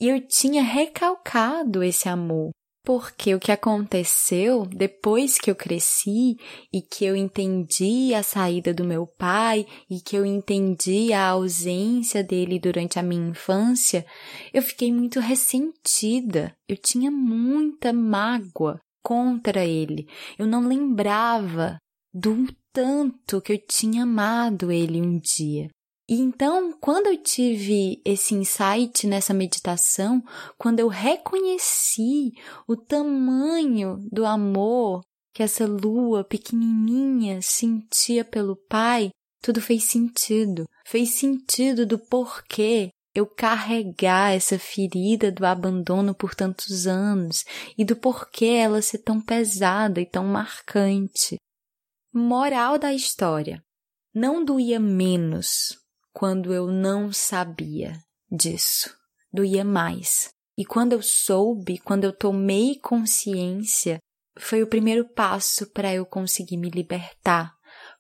E 0.01 0.09
eu 0.09 0.21
tinha 0.27 0.63
recalcado 0.63 1.83
esse 1.83 2.09
amor. 2.09 2.51
Porque 2.85 3.35
o 3.35 3.41
que 3.41 3.51
aconteceu 3.51 4.65
depois 4.65 5.39
que 5.39 5.51
eu 5.51 5.57
cresci 5.57 6.37
e 6.73 6.81
que 6.81 7.05
eu 7.05 7.17
entendi 7.17 8.15
a 8.15 8.23
saída 8.23 8.73
do 8.73 8.85
meu 8.85 9.09
pai 9.09 9.67
e 9.91 10.01
que 10.01 10.15
eu 10.15 10.25
entendi 10.25 11.13
a 11.13 11.31
ausência 11.31 12.23
dele 12.23 12.61
durante 12.61 12.97
a 12.97 13.03
minha 13.03 13.31
infância, 13.31 14.07
eu 14.55 14.63
fiquei 14.63 14.93
muito 14.93 15.19
ressentida. 15.19 16.55
Eu 16.69 16.77
tinha 16.77 17.11
muita 17.11 17.93
mágoa 17.93 18.79
contra 19.03 19.65
ele. 19.65 20.09
Eu 20.39 20.47
não 20.47 20.69
lembrava 20.69 21.79
do 22.15 22.47
tanto 22.77 23.41
que 23.41 23.55
eu 23.55 23.59
tinha 23.59 24.03
amado 24.03 24.71
ele 24.71 25.01
um 25.01 25.19
dia. 25.19 25.71
E 26.07 26.21
então, 26.21 26.77
quando 26.79 27.07
eu 27.07 27.17
tive 27.17 28.03
esse 28.05 28.35
insight 28.35 29.07
nessa 29.07 29.33
meditação, 29.33 30.23
quando 30.59 30.81
eu 30.81 30.87
reconheci 30.87 32.33
o 32.69 32.77
tamanho 32.77 34.07
do 34.13 34.27
amor 34.27 35.01
que 35.35 35.43
essa 35.43 35.67
lua 35.67 36.23
pequenininha 36.23 37.41
sentia 37.41 38.23
pelo 38.23 38.55
pai, 38.69 39.09
tudo 39.43 39.59
fez 39.59 39.85
sentido. 39.85 40.67
Fez 40.87 41.15
sentido 41.15 41.87
do 41.87 41.99
porquê 41.99 42.91
eu 43.15 43.27
carregar 43.27 44.33
essa 44.33 44.59
ferida 44.59 45.33
do 45.33 45.47
abandono 45.47 46.15
por 46.15 46.35
tantos 46.35 46.87
anos 46.87 47.43
e 47.79 47.87
do 47.87 47.97
porquê 47.97 48.45
ela 48.45 48.83
ser 48.83 48.99
tão 48.99 49.19
pesada 49.19 49.99
e 49.99 50.05
tão 50.05 50.27
marcante. 50.27 51.39
Moral 52.19 52.79
da 52.79 52.95
história: 52.95 53.63
não 54.15 54.43
doía 54.43 54.81
menos 54.81 55.79
quando 56.15 56.55
eu 56.55 56.67
não 56.67 57.13
sabia 57.13 58.01
disso. 58.33 58.97
Doía 59.31 59.63
mais. 59.63 60.31
E 60.57 60.65
quando 60.65 60.95
eu 60.95 61.03
soube, 61.03 61.77
quando 61.77 62.05
eu 62.05 62.15
tomei 62.15 62.81
consciência, 62.81 63.99
foi 64.39 64.63
o 64.63 64.67
primeiro 64.67 65.07
passo 65.07 65.71
para 65.73 65.93
eu 65.93 66.07
conseguir 66.07 66.57
me 66.57 66.71
libertar, 66.71 67.53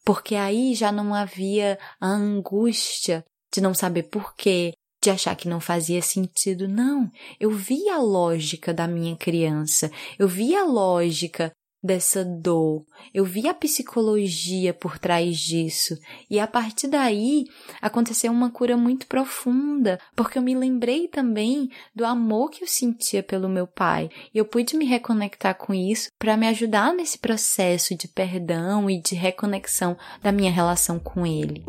porque 0.02 0.34
aí 0.34 0.74
já 0.74 0.90
não 0.90 1.12
havia 1.12 1.78
a 2.00 2.08
angústia 2.08 3.22
de 3.52 3.60
não 3.60 3.74
saber 3.74 4.04
porquê, 4.04 4.72
de 5.02 5.10
achar 5.10 5.36
que 5.36 5.46
não 5.46 5.60
fazia 5.60 6.00
sentido. 6.00 6.66
Não, 6.66 7.10
eu 7.38 7.50
vi 7.50 7.86
a 7.90 7.98
lógica 7.98 8.72
da 8.72 8.88
minha 8.88 9.14
criança, 9.14 9.90
eu 10.18 10.26
vi 10.26 10.56
a 10.56 10.64
lógica 10.64 11.52
dessa 11.86 12.24
dor. 12.24 12.84
Eu 13.14 13.24
vi 13.24 13.48
a 13.48 13.54
psicologia 13.54 14.74
por 14.74 14.98
trás 14.98 15.38
disso 15.38 15.96
e 16.28 16.38
a 16.38 16.46
partir 16.46 16.88
daí 16.88 17.44
aconteceu 17.80 18.30
uma 18.32 18.50
cura 18.50 18.76
muito 18.76 19.06
profunda, 19.06 19.98
porque 20.14 20.36
eu 20.36 20.42
me 20.42 20.54
lembrei 20.54 21.08
também 21.08 21.70
do 21.94 22.04
amor 22.04 22.50
que 22.50 22.62
eu 22.64 22.68
sentia 22.68 23.22
pelo 23.22 23.48
meu 23.48 23.66
pai 23.66 24.10
e 24.34 24.38
eu 24.38 24.44
pude 24.44 24.76
me 24.76 24.84
reconectar 24.84 25.56
com 25.56 25.72
isso 25.72 26.10
para 26.18 26.36
me 26.36 26.48
ajudar 26.48 26.92
nesse 26.92 27.18
processo 27.18 27.96
de 27.96 28.08
perdão 28.08 28.90
e 28.90 29.00
de 29.00 29.14
reconexão 29.14 29.96
da 30.20 30.32
minha 30.32 30.50
relação 30.50 30.98
com 30.98 31.24
ele. 31.24 31.64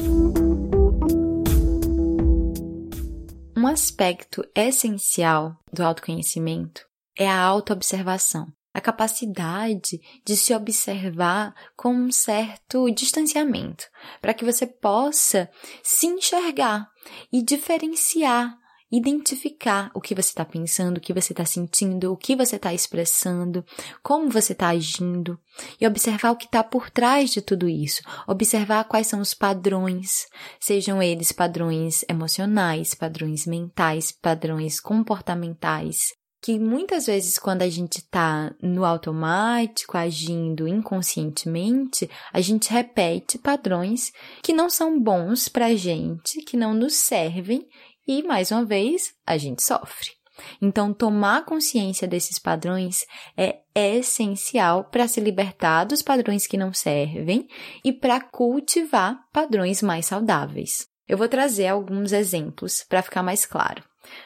Um 3.55 3.67
aspecto 3.67 4.43
essencial 4.55 5.55
do 5.71 5.83
autoconhecimento 5.83 6.86
é 7.17 7.27
a 7.27 7.39
autoobservação 7.39 8.47
a 8.77 8.81
capacidade 8.81 10.00
de 10.24 10.38
se 10.38 10.53
observar 10.53 11.51
com 11.75 11.96
um 11.96 12.12
certo 12.12 12.88
distanciamento, 12.91 13.86
para 14.22 14.36
que 14.36 14.46
você 14.46 14.67
possa 14.67 15.50
se 15.81 16.05
enxergar 16.05 16.88
e 17.34 17.41
diferenciar, 17.41 18.55
identificar 18.91 19.89
o 19.96 20.00
que 20.00 20.13
você 20.13 20.29
está 20.29 20.46
pensando, 20.46 20.98
o 20.98 21.01
que 21.01 21.12
você 21.12 21.34
está 21.34 21.43
sentindo, 21.43 22.13
o 22.13 22.15
que 22.15 22.36
você 22.36 22.57
está 22.57 22.72
expressando, 22.72 23.65
como 24.03 24.29
você 24.29 24.53
está 24.53 24.67
agindo 24.67 25.39
e 25.81 25.88
observar 25.88 26.29
o 26.29 26.36
que 26.36 26.46
está 26.46 26.63
por 26.63 26.91
trás 26.91 27.31
de 27.31 27.41
tudo 27.41 27.67
isso, 27.67 28.03
observar 28.27 28.84
quais 28.84 29.07
são 29.07 29.22
os 29.22 29.34
padrões, 29.34 30.27
sejam 30.60 31.01
eles 31.01 31.31
padrões 31.31 32.05
emocionais, 32.07 32.93
padrões 32.93 33.48
mentais, 33.48 34.12
padrões 34.12 34.79
comportamentais, 34.79 36.13
que 36.41 36.60
muitas 36.60 37.06
vezes 37.06 37.38
quando 37.38 37.62
a 37.62 37.70
gente 37.70 37.98
está 37.98 38.53
no 38.62 38.86
automático, 38.86 39.98
agindo 39.98 40.67
inconscientemente, 40.67 42.10
a 42.32 42.41
gente 42.41 42.72
repete 42.72 43.38
padrões 43.38 44.12
que 44.41 44.53
não 44.53 44.70
são 44.70 45.00
bons 45.00 45.48
para 45.48 45.67
a 45.67 45.75
gente, 45.75 46.41
que 46.41 46.56
não 46.58 46.74
nos 46.74 46.96
servem 46.96 47.67
e, 48.08 48.24
mais 48.24 48.51
uma 48.51 48.63
vez, 48.63 49.13
a 49.25 49.38
gente 49.38 49.63
sofre. 49.63 50.17
Então, 50.62 50.94
tomar 50.94 51.46
consciência 51.46 52.08
desses 52.08 52.39
padrões 52.39 53.06
é 53.36 53.62
essencial 53.75 54.86
para 54.86 55.08
se 55.08 55.20
libertar 55.20 55.84
dos 55.84 56.01
padrões 56.01 56.48
que 56.48 56.58
não 56.58 56.74
servem 56.74 57.48
e 57.84 57.91
para 57.91 58.22
cultivar 58.22 59.20
padrões 59.34 59.82
mais 59.82 60.06
saudáveis. 60.06 60.88
Eu 61.08 61.17
vou 61.17 61.27
trazer 61.27 61.67
alguns 61.67 62.12
exemplos 62.12 62.86
para 62.88 63.01
ficar 63.01 63.24
mais 63.24 63.46
claro. 63.46 63.84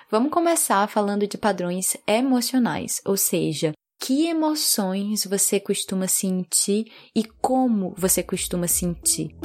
Vamos 0.10 0.32
começar 0.32 0.88
falando 0.88 1.28
de 1.28 1.38
padrões 1.38 1.96
emocionais, 2.08 3.02
ou 3.06 3.16
seja, 3.16 3.72
que 4.00 4.28
emoções 4.28 5.26
você 5.26 5.60
costuma 5.60 6.08
sentir 6.08 6.92
e 7.16 7.24
como 7.24 7.94
você 7.98 8.24
costuma 8.24 8.68
sentir. 8.68 9.36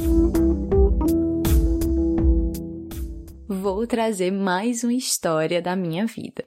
Vou 3.46 3.86
trazer 3.86 4.30
mais 4.30 4.82
uma 4.82 4.94
história 4.94 5.60
da 5.60 5.76
minha 5.76 6.06
vida. 6.06 6.44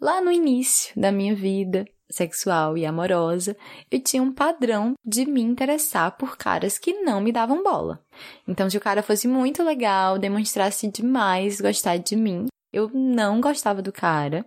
Lá 0.00 0.20
no 0.20 0.30
início 0.30 0.92
da 1.00 1.10
minha 1.10 1.34
vida 1.34 1.86
sexual 2.10 2.76
e 2.76 2.86
amorosa, 2.86 3.56
eu 3.90 4.00
tinha 4.00 4.22
um 4.22 4.32
padrão 4.32 4.94
de 5.04 5.24
me 5.24 5.40
interessar 5.40 6.16
por 6.16 6.36
caras 6.36 6.78
que 6.78 6.92
não 7.02 7.20
me 7.20 7.32
davam 7.32 7.62
bola. 7.62 8.00
Então, 8.46 8.68
se 8.68 8.76
o 8.76 8.80
cara 8.80 9.02
fosse 9.02 9.26
muito 9.26 9.62
legal, 9.62 10.18
demonstrasse 10.18 10.90
demais 10.90 11.60
gostar 11.60 11.96
de 11.96 12.14
mim, 12.14 12.46
eu 12.76 12.90
não 12.92 13.40
gostava 13.40 13.80
do 13.80 13.90
cara. 13.90 14.44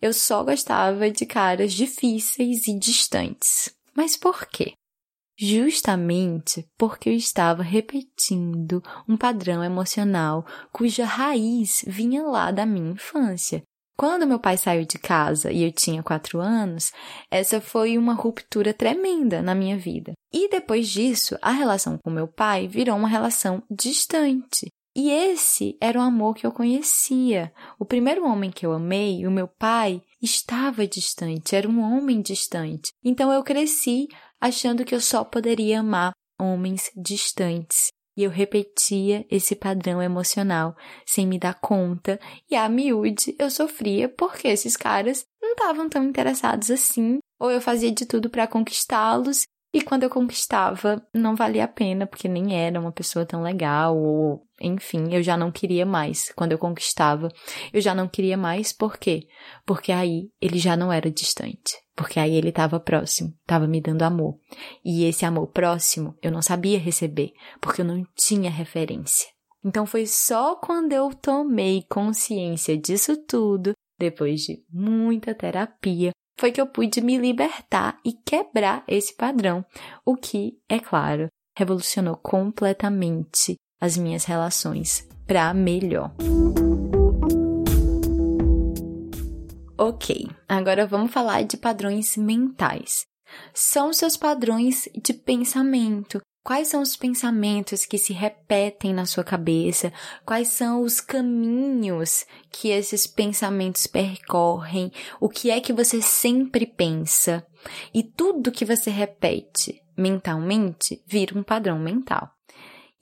Eu 0.00 0.12
só 0.12 0.44
gostava 0.44 1.10
de 1.10 1.26
caras 1.26 1.72
difíceis 1.72 2.68
e 2.68 2.78
distantes. 2.78 3.74
Mas 3.96 4.16
por 4.16 4.46
quê? 4.46 4.74
Justamente 5.36 6.64
porque 6.78 7.08
eu 7.08 7.14
estava 7.14 7.64
repetindo 7.64 8.80
um 9.08 9.16
padrão 9.16 9.64
emocional 9.64 10.46
cuja 10.72 11.04
raiz 11.04 11.84
vinha 11.84 12.22
lá 12.22 12.52
da 12.52 12.64
minha 12.64 12.92
infância. 12.92 13.62
Quando 13.96 14.26
meu 14.26 14.38
pai 14.38 14.56
saiu 14.56 14.84
de 14.84 14.98
casa 14.98 15.50
e 15.50 15.62
eu 15.64 15.72
tinha 15.72 16.02
quatro 16.02 16.40
anos, 16.40 16.92
essa 17.28 17.60
foi 17.60 17.98
uma 17.98 18.14
ruptura 18.14 18.72
tremenda 18.72 19.42
na 19.42 19.54
minha 19.54 19.76
vida. 19.76 20.12
E 20.32 20.48
depois 20.48 20.88
disso, 20.88 21.36
a 21.42 21.50
relação 21.50 21.98
com 21.98 22.10
meu 22.10 22.28
pai 22.28 22.68
virou 22.68 22.96
uma 22.96 23.08
relação 23.08 23.62
distante. 23.68 24.68
E 24.96 25.10
esse 25.10 25.76
era 25.80 25.98
o 25.98 26.02
amor 26.02 26.34
que 26.34 26.46
eu 26.46 26.52
conhecia. 26.52 27.52
O 27.78 27.84
primeiro 27.84 28.24
homem 28.24 28.50
que 28.50 28.64
eu 28.64 28.72
amei, 28.72 29.26
o 29.26 29.30
meu 29.30 29.48
pai, 29.48 30.00
estava 30.22 30.86
distante, 30.86 31.56
era 31.56 31.68
um 31.68 31.80
homem 31.80 32.22
distante. 32.22 32.92
Então 33.02 33.32
eu 33.32 33.42
cresci 33.42 34.06
achando 34.40 34.84
que 34.84 34.94
eu 34.94 35.00
só 35.00 35.24
poderia 35.24 35.80
amar 35.80 36.12
homens 36.40 36.92
distantes. 36.96 37.88
E 38.16 38.22
eu 38.22 38.30
repetia 38.30 39.26
esse 39.28 39.56
padrão 39.56 40.00
emocional 40.00 40.76
sem 41.04 41.26
me 41.26 41.38
dar 41.38 41.54
conta. 41.54 42.20
E 42.48 42.54
a 42.54 42.68
miúde 42.68 43.34
eu 43.36 43.50
sofria 43.50 44.08
porque 44.08 44.46
esses 44.46 44.76
caras 44.76 45.24
não 45.42 45.52
estavam 45.52 45.88
tão 45.88 46.04
interessados 46.04 46.70
assim. 46.70 47.18
Ou 47.40 47.50
eu 47.50 47.60
fazia 47.60 47.90
de 47.90 48.06
tudo 48.06 48.30
para 48.30 48.46
conquistá-los 48.46 49.42
e 49.74 49.82
quando 49.82 50.04
eu 50.04 50.08
conquistava, 50.08 51.04
não 51.12 51.34
valia 51.34 51.64
a 51.64 51.68
pena, 51.68 52.06
porque 52.06 52.28
nem 52.28 52.56
era 52.56 52.78
uma 52.78 52.92
pessoa 52.92 53.26
tão 53.26 53.42
legal, 53.42 53.98
ou 53.98 54.46
enfim, 54.60 55.12
eu 55.12 55.20
já 55.20 55.36
não 55.36 55.50
queria 55.50 55.84
mais. 55.84 56.32
Quando 56.36 56.52
eu 56.52 56.58
conquistava, 56.58 57.28
eu 57.72 57.80
já 57.80 57.92
não 57.92 58.06
queria 58.06 58.36
mais, 58.36 58.72
por 58.72 58.96
quê? 58.96 59.26
Porque 59.66 59.90
aí 59.90 60.30
ele 60.40 60.58
já 60.58 60.76
não 60.76 60.92
era 60.92 61.10
distante. 61.10 61.74
Porque 61.96 62.20
aí 62.20 62.36
ele 62.36 62.50
estava 62.50 62.78
próximo, 62.78 63.34
estava 63.40 63.66
me 63.66 63.80
dando 63.80 64.02
amor. 64.02 64.38
E 64.84 65.04
esse 65.06 65.24
amor 65.24 65.48
próximo 65.48 66.16
eu 66.22 66.30
não 66.30 66.40
sabia 66.40 66.78
receber, 66.78 67.32
porque 67.60 67.80
eu 67.80 67.84
não 67.84 68.06
tinha 68.14 68.52
referência. 68.52 69.26
Então 69.64 69.84
foi 69.84 70.06
só 70.06 70.54
quando 70.54 70.92
eu 70.92 71.12
tomei 71.12 71.84
consciência 71.90 72.78
disso 72.78 73.16
tudo, 73.26 73.72
depois 73.98 74.42
de 74.42 74.64
muita 74.70 75.34
terapia, 75.34 76.12
foi 76.38 76.52
que 76.52 76.60
eu 76.60 76.66
pude 76.66 77.00
me 77.00 77.16
libertar 77.16 77.98
e 78.04 78.12
quebrar 78.12 78.84
esse 78.88 79.14
padrão, 79.14 79.64
o 80.04 80.16
que, 80.16 80.58
é 80.68 80.78
claro, 80.78 81.28
revolucionou 81.56 82.16
completamente 82.16 83.56
as 83.80 83.96
minhas 83.96 84.24
relações 84.24 85.06
para 85.26 85.52
melhor. 85.54 86.12
Ok, 89.76 90.28
agora 90.48 90.86
vamos 90.86 91.12
falar 91.12 91.42
de 91.42 91.56
padrões 91.56 92.16
mentais. 92.16 93.04
São 93.52 93.92
seus 93.92 94.16
padrões 94.16 94.88
de 95.02 95.12
pensamento. 95.12 96.20
Quais 96.44 96.68
são 96.68 96.82
os 96.82 96.94
pensamentos 96.94 97.86
que 97.86 97.96
se 97.96 98.12
repetem 98.12 98.92
na 98.92 99.06
sua 99.06 99.24
cabeça? 99.24 99.90
Quais 100.26 100.48
são 100.48 100.82
os 100.82 101.00
caminhos 101.00 102.26
que 102.52 102.68
esses 102.68 103.06
pensamentos 103.06 103.86
percorrem? 103.86 104.92
O 105.18 105.30
que 105.30 105.50
é 105.50 105.58
que 105.58 105.72
você 105.72 106.02
sempre 106.02 106.66
pensa? 106.66 107.46
E 107.94 108.02
tudo 108.02 108.52
que 108.52 108.66
você 108.66 108.90
repete 108.90 109.80
mentalmente 109.96 111.02
vira 111.06 111.38
um 111.38 111.42
padrão 111.42 111.78
mental. 111.78 112.30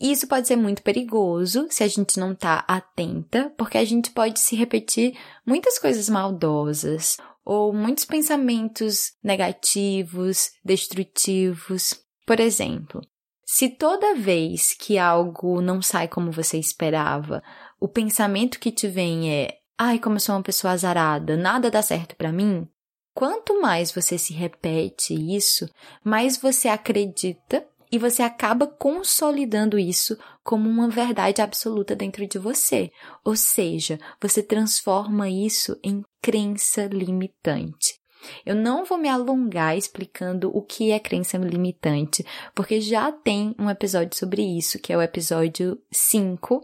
E 0.00 0.12
isso 0.12 0.28
pode 0.28 0.46
ser 0.46 0.54
muito 0.54 0.80
perigoso 0.80 1.66
se 1.68 1.82
a 1.82 1.88
gente 1.88 2.20
não 2.20 2.36
tá 2.36 2.64
atenta, 2.68 3.52
porque 3.58 3.76
a 3.76 3.84
gente 3.84 4.12
pode 4.12 4.38
se 4.38 4.54
repetir 4.54 5.18
muitas 5.44 5.80
coisas 5.80 6.08
maldosas 6.08 7.16
ou 7.44 7.72
muitos 7.72 8.04
pensamentos 8.04 9.14
negativos, 9.20 10.52
destrutivos. 10.64 12.00
Por 12.24 12.38
exemplo, 12.38 13.02
se 13.44 13.68
toda 13.68 14.14
vez 14.14 14.72
que 14.74 14.98
algo 14.98 15.60
não 15.60 15.82
sai 15.82 16.08
como 16.08 16.30
você 16.30 16.58
esperava, 16.58 17.42
o 17.80 17.88
pensamento 17.88 18.58
que 18.58 18.70
te 18.70 18.88
vem 18.88 19.32
é: 19.32 19.58
ai, 19.78 19.98
como 19.98 20.16
eu 20.16 20.20
sou 20.20 20.34
uma 20.34 20.42
pessoa 20.42 20.72
azarada, 20.72 21.36
nada 21.36 21.70
dá 21.70 21.82
certo 21.82 22.16
para 22.16 22.32
mim. 22.32 22.68
Quanto 23.14 23.60
mais 23.60 23.92
você 23.92 24.16
se 24.16 24.32
repete 24.32 25.14
isso, 25.14 25.68
mais 26.02 26.38
você 26.38 26.68
acredita 26.68 27.66
e 27.90 27.98
você 27.98 28.22
acaba 28.22 28.66
consolidando 28.66 29.78
isso 29.78 30.16
como 30.42 30.66
uma 30.66 30.88
verdade 30.88 31.42
absoluta 31.42 31.94
dentro 31.94 32.26
de 32.26 32.38
você. 32.38 32.90
Ou 33.22 33.36
seja, 33.36 34.00
você 34.20 34.42
transforma 34.42 35.28
isso 35.28 35.78
em 35.84 36.02
crença 36.22 36.86
limitante. 36.86 38.01
Eu 38.44 38.54
não 38.54 38.84
vou 38.84 38.98
me 38.98 39.08
alongar 39.08 39.76
explicando 39.76 40.50
o 40.56 40.62
que 40.62 40.90
é 40.90 40.98
crença 40.98 41.36
limitante, 41.38 42.24
porque 42.54 42.80
já 42.80 43.10
tem 43.10 43.54
um 43.58 43.68
episódio 43.68 44.18
sobre 44.18 44.42
isso, 44.42 44.78
que 44.78 44.92
é 44.92 44.96
o 44.96 45.02
episódio 45.02 45.80
5 45.90 46.60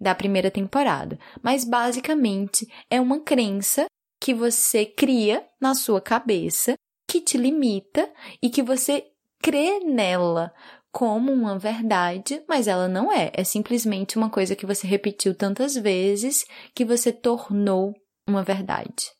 da 0.00 0.14
primeira 0.14 0.50
temporada. 0.50 1.18
Mas 1.42 1.64
basicamente 1.64 2.66
é 2.90 3.00
uma 3.00 3.20
crença 3.20 3.86
que 4.20 4.34
você 4.34 4.84
cria 4.84 5.46
na 5.60 5.74
sua 5.74 6.00
cabeça, 6.00 6.74
que 7.08 7.20
te 7.20 7.38
limita 7.38 8.10
e 8.42 8.50
que 8.50 8.62
você 8.62 9.04
crê 9.40 9.80
nela 9.80 10.52
como 10.90 11.32
uma 11.32 11.58
verdade, 11.58 12.42
mas 12.48 12.66
ela 12.66 12.88
não 12.88 13.12
é. 13.12 13.30
É 13.34 13.44
simplesmente 13.44 14.16
uma 14.16 14.30
coisa 14.30 14.56
que 14.56 14.66
você 14.66 14.86
repetiu 14.86 15.34
tantas 15.34 15.74
vezes 15.74 16.44
que 16.74 16.84
você 16.84 17.12
tornou 17.12 17.94
uma 18.26 18.42
verdade. 18.42 19.17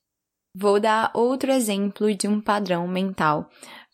Vou 0.55 0.81
dar 0.81 1.11
outro 1.15 1.53
exemplo 1.53 2.15
de 2.15 2.27
um 2.27 2.41
padrão 2.41 2.87
mental 2.89 3.49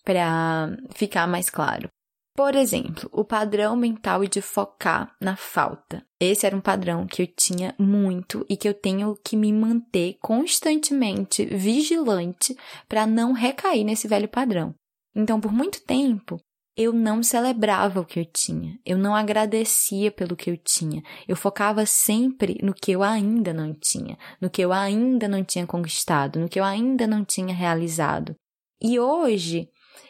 para 0.04 0.76
ficar 0.94 1.26
mais 1.26 1.50
claro. 1.50 1.88
Por 2.36 2.56
exemplo, 2.56 3.08
o 3.12 3.24
padrão 3.24 3.76
mental 3.76 4.26
de 4.26 4.42
focar 4.42 5.14
na 5.20 5.36
falta. 5.36 6.04
Esse 6.18 6.46
era 6.46 6.56
um 6.56 6.60
padrão 6.60 7.06
que 7.06 7.22
eu 7.22 7.26
tinha 7.28 7.72
muito 7.78 8.44
e 8.48 8.56
que 8.56 8.68
eu 8.68 8.74
tenho 8.74 9.14
que 9.24 9.36
me 9.36 9.52
manter 9.52 10.16
constantemente 10.20 11.44
vigilante 11.44 12.56
para 12.88 13.06
não 13.06 13.32
recair 13.32 13.84
nesse 13.84 14.08
velho 14.08 14.28
padrão. 14.28 14.74
Então, 15.14 15.40
por 15.40 15.52
muito 15.52 15.80
tempo, 15.84 16.40
eu 16.76 16.92
não 16.92 17.22
celebrava 17.22 18.00
o 18.00 18.04
que 18.04 18.18
eu 18.18 18.24
tinha, 18.24 18.78
eu 18.84 18.98
não 18.98 19.14
agradecia 19.14 20.10
pelo 20.10 20.34
que 20.34 20.50
eu 20.50 20.56
tinha, 20.56 21.02
eu 21.28 21.36
focava 21.36 21.86
sempre 21.86 22.58
no 22.62 22.74
que 22.74 22.92
eu 22.92 23.02
ainda 23.02 23.52
não 23.52 23.72
tinha, 23.72 24.18
no 24.40 24.50
que 24.50 24.62
eu 24.62 24.72
ainda 24.72 25.28
não 25.28 25.44
tinha 25.44 25.66
conquistado, 25.66 26.40
no 26.40 26.48
que 26.48 26.58
eu 26.58 26.64
ainda 26.64 27.06
não 27.06 27.24
tinha 27.24 27.54
realizado. 27.54 28.34
E 28.82 28.98
hoje 28.98 29.68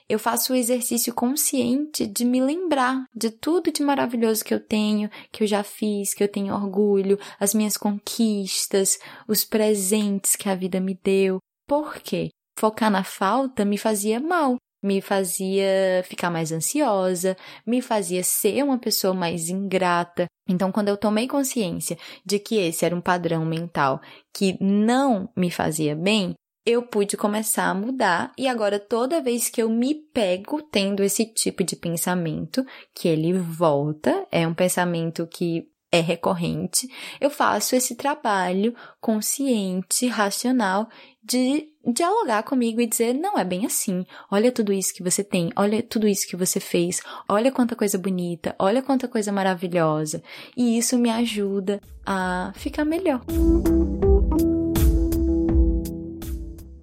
eu 0.09 0.18
faço 0.18 0.53
o 0.53 0.57
exercício 0.57 1.14
consciente 1.14 2.07
de 2.07 2.24
me 2.24 2.40
lembrar 2.40 3.05
de 3.14 3.31
tudo 3.31 3.70
de 3.70 3.83
maravilhoso 3.83 4.44
que 4.44 4.53
eu 4.53 4.61
tenho, 4.61 5.11
que 5.31 5.44
eu 5.44 5.46
já 5.46 5.62
fiz, 5.62 6.14
que 6.14 6.22
eu 6.22 6.29
tenho 6.29 6.55
orgulho, 6.55 7.18
as 7.38 7.55
minhas 7.55 7.77
conquistas, 7.77 8.98
os 9.29 9.44
presentes 9.44 10.37
que 10.37 10.48
a 10.48 10.55
vida 10.55 10.81
me 10.81 10.98
deu. 11.03 11.38
Por 11.66 12.00
quê? 12.00 12.29
Focar 12.59 12.90
na 12.90 13.03
falta 13.03 13.64
me 13.64 13.77
fazia 13.77 14.20
mal, 14.20 14.57
me 14.85 15.01
fazia 15.01 16.05
ficar 16.05 16.31
mais 16.31 16.53
ansiosa, 16.53 17.35
me 17.66 17.81
fazia 17.81 18.23
ser 18.23 18.62
uma 18.62 18.79
pessoa 18.79 19.14
mais 19.14 19.49
ingrata. 19.49 20.27
Então, 20.47 20.70
quando 20.70 20.90
eu 20.90 20.97
tomei 20.99 21.27
consciência 21.27 21.97
de 22.23 22.38
que 22.38 22.57
esse 22.57 22.85
era 22.85 22.94
um 22.94 23.01
padrão 23.01 23.47
mental 23.47 23.99
que 24.31 24.59
não 24.61 25.31
me 25.35 25.51
fazia 25.51 25.97
bem, 25.97 26.35
eu 26.66 26.83
pude 26.83 27.16
começar 27.16 27.64
a 27.64 27.75
mudar 27.75 28.33
e 28.37 28.47
agora 28.47 28.79
toda 28.79 29.23
vez 29.23 29.49
que 29.49 29.62
eu 29.62 29.70
me 29.70 29.94
pego 29.94 30.61
tendo 30.61 31.03
esse 31.03 31.25
tipo 31.25 31.64
de 31.64 31.77
pensamento, 31.77 32.64
que 32.94 33.09
ele 33.09 33.33
volta, 33.33 34.27
é 34.31 34.47
um 34.47 34.55
pensamento 34.55 35.27
que 35.27 35.66
é 35.90 36.01
recorrente, 36.01 36.88
eu 37.20 37.31
faço 37.31 37.75
esse 37.75 37.94
trabalho 37.94 38.75
consciente, 39.01 40.07
racional 40.09 40.88
de 41.23 41.73
dialogar 41.87 42.42
comigo 42.42 42.81
e 42.81 42.87
dizer: 42.87 43.14
não 43.14 43.38
é 43.38 43.44
bem 43.44 43.66
assim. 43.66 44.05
Olha 44.31 44.53
tudo 44.53 44.73
isso 44.73 44.94
que 44.94 45.03
você 45.03 45.23
tem, 45.23 45.51
olha 45.57 45.83
tudo 45.83 46.07
isso 46.09 46.27
que 46.27 46.37
você 46.37 46.61
fez, 46.61 47.03
olha 47.29 47.53
quanta 47.53 47.77
coisa 47.77 47.99
bonita, 47.99 48.55
olha 48.59 48.83
quanta 48.83 49.09
coisa 49.09 49.33
maravilhosa. 49.33 50.23
E 50.57 50.79
isso 50.79 50.99
me 50.99 51.11
ajuda 51.11 51.81
a 52.07 52.53
ficar 52.55 52.85
melhor. 52.85 53.20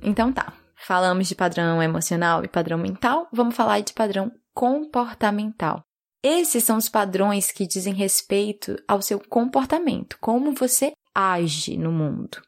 Então 0.02 0.32
tá. 0.32 0.54
Falamos 0.84 1.28
de 1.28 1.36
padrão 1.36 1.82
emocional 1.82 2.44
e 2.44 2.48
padrão 2.48 2.78
mental, 2.78 3.28
vamos 3.32 3.56
falar 3.56 3.82
de 3.82 3.94
padrão 3.94 4.32
comportamental. 4.54 5.84
Esses 6.24 6.64
são 6.64 6.78
os 6.78 6.90
padrões 6.90 7.52
que 7.52 7.68
dizem 7.68 7.94
respeito 7.94 8.76
ao 8.88 9.02
seu 9.02 9.20
comportamento, 9.20 10.18
como 10.20 10.54
você 10.54 10.92
age 11.14 11.78
no 11.78 11.92
mundo. 11.92 12.42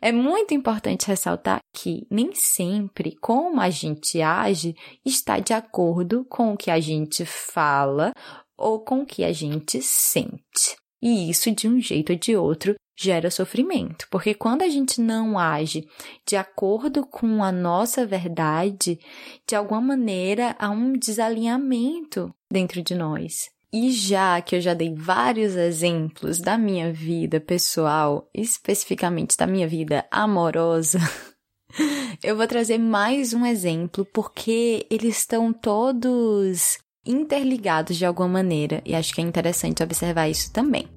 É 0.00 0.12
muito 0.12 0.54
importante 0.54 1.06
ressaltar 1.06 1.60
que 1.72 2.06
nem 2.10 2.34
sempre 2.34 3.16
como 3.20 3.60
a 3.60 3.70
gente 3.70 4.20
age 4.20 4.74
está 5.04 5.38
de 5.38 5.52
acordo 5.52 6.24
com 6.24 6.52
o 6.52 6.56
que 6.56 6.70
a 6.70 6.80
gente 6.80 7.24
fala 7.24 8.12
ou 8.56 8.80
com 8.80 9.02
o 9.02 9.06
que 9.06 9.24
a 9.24 9.32
gente 9.32 9.80
sente. 9.80 10.76
E 11.02 11.30
isso, 11.30 11.50
de 11.50 11.66
um 11.66 11.80
jeito 11.80 12.12
ou 12.12 12.18
de 12.18 12.36
outro, 12.36 12.74
gera 12.98 13.30
sofrimento, 13.30 14.06
porque 14.10 14.34
quando 14.34 14.60
a 14.60 14.68
gente 14.68 15.00
não 15.00 15.38
age 15.38 15.88
de 16.26 16.36
acordo 16.36 17.06
com 17.06 17.42
a 17.42 17.50
nossa 17.50 18.04
verdade, 18.04 18.98
de 19.48 19.56
alguma 19.56 19.80
maneira 19.80 20.54
há 20.58 20.68
um 20.68 20.92
desalinhamento 20.92 22.30
dentro 22.52 22.82
de 22.82 22.94
nós. 22.94 23.48
E 23.72 23.92
já 23.92 24.40
que 24.40 24.56
eu 24.56 24.60
já 24.60 24.74
dei 24.74 24.92
vários 24.92 25.54
exemplos 25.54 26.40
da 26.40 26.58
minha 26.58 26.92
vida 26.92 27.38
pessoal, 27.38 28.28
especificamente 28.34 29.36
da 29.36 29.46
minha 29.46 29.68
vida 29.68 30.04
amorosa, 30.10 30.98
eu 32.20 32.36
vou 32.36 32.48
trazer 32.48 32.78
mais 32.78 33.32
um 33.32 33.46
exemplo 33.46 34.04
porque 34.06 34.84
eles 34.90 35.18
estão 35.18 35.52
todos 35.52 36.78
interligados 37.06 37.96
de 37.96 38.04
alguma 38.04 38.28
maneira 38.28 38.82
e 38.84 38.92
acho 38.92 39.14
que 39.14 39.20
é 39.20 39.24
interessante 39.24 39.84
observar 39.84 40.28
isso 40.28 40.52
também. 40.52 40.88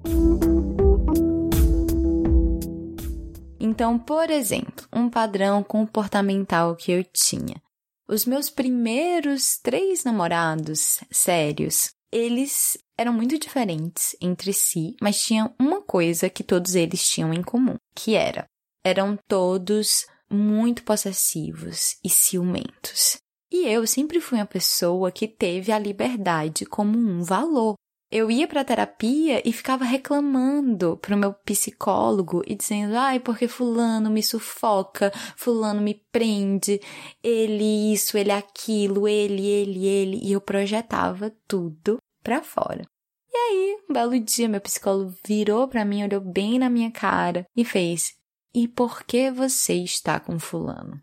Então, 3.60 3.96
por 3.96 4.30
exemplo, 4.30 4.84
um 4.92 5.08
padrão 5.08 5.62
comportamental 5.62 6.74
que 6.74 6.90
eu 6.90 7.04
tinha. 7.04 7.62
Os 8.08 8.26
meus 8.26 8.50
primeiros 8.50 9.58
três 9.62 10.02
namorados 10.02 10.98
sérios 11.10 11.93
eles 12.14 12.78
eram 12.96 13.12
muito 13.12 13.36
diferentes 13.36 14.16
entre 14.20 14.52
si, 14.52 14.94
mas 15.02 15.20
tinham 15.20 15.52
uma 15.58 15.82
coisa 15.82 16.30
que 16.30 16.44
todos 16.44 16.76
eles 16.76 17.06
tinham 17.08 17.34
em 17.34 17.42
comum, 17.42 17.74
que 17.92 18.14
era 18.14 18.46
eram 18.86 19.18
todos 19.26 20.06
muito 20.30 20.84
possessivos 20.84 21.96
e 22.04 22.10
ciumentos. 22.10 23.16
E 23.50 23.66
eu 23.66 23.86
sempre 23.86 24.20
fui 24.20 24.38
uma 24.38 24.46
pessoa 24.46 25.10
que 25.10 25.26
teve 25.26 25.72
a 25.72 25.78
liberdade 25.78 26.66
como 26.66 26.98
um 26.98 27.22
valor. 27.22 27.74
Eu 28.12 28.30
ia 28.30 28.46
para 28.46 28.64
terapia 28.64 29.42
e 29.48 29.52
ficava 29.52 29.84
reclamando 29.84 30.96
pro 30.98 31.16
meu 31.16 31.32
psicólogo 31.32 32.42
e 32.46 32.54
dizendo: 32.54 32.96
"Ai, 32.96 33.18
porque 33.18 33.48
fulano 33.48 34.10
me 34.10 34.22
sufoca, 34.22 35.10
fulano 35.36 35.80
me 35.80 35.94
prende, 36.12 36.80
ele 37.22 37.92
isso, 37.92 38.16
ele 38.18 38.30
aquilo, 38.30 39.08
ele, 39.08 39.46
ele, 39.46 39.86
ele", 39.86 40.20
e 40.22 40.32
eu 40.32 40.40
projetava 40.40 41.34
tudo 41.48 41.98
para 42.24 42.42
fora. 42.42 42.84
E 43.30 43.36
aí, 43.36 43.78
um 43.88 43.92
belo 43.92 44.18
dia, 44.18 44.48
meu 44.48 44.60
psicólogo 44.60 45.14
virou 45.24 45.68
para 45.68 45.84
mim, 45.84 46.02
olhou 46.02 46.20
bem 46.20 46.58
na 46.58 46.70
minha 46.70 46.90
cara 46.90 47.44
e 47.54 47.64
fez: 47.64 48.14
E 48.54 48.66
por 48.66 49.04
que 49.04 49.30
você 49.30 49.74
está 49.74 50.18
com 50.18 50.38
Fulano? 50.38 51.00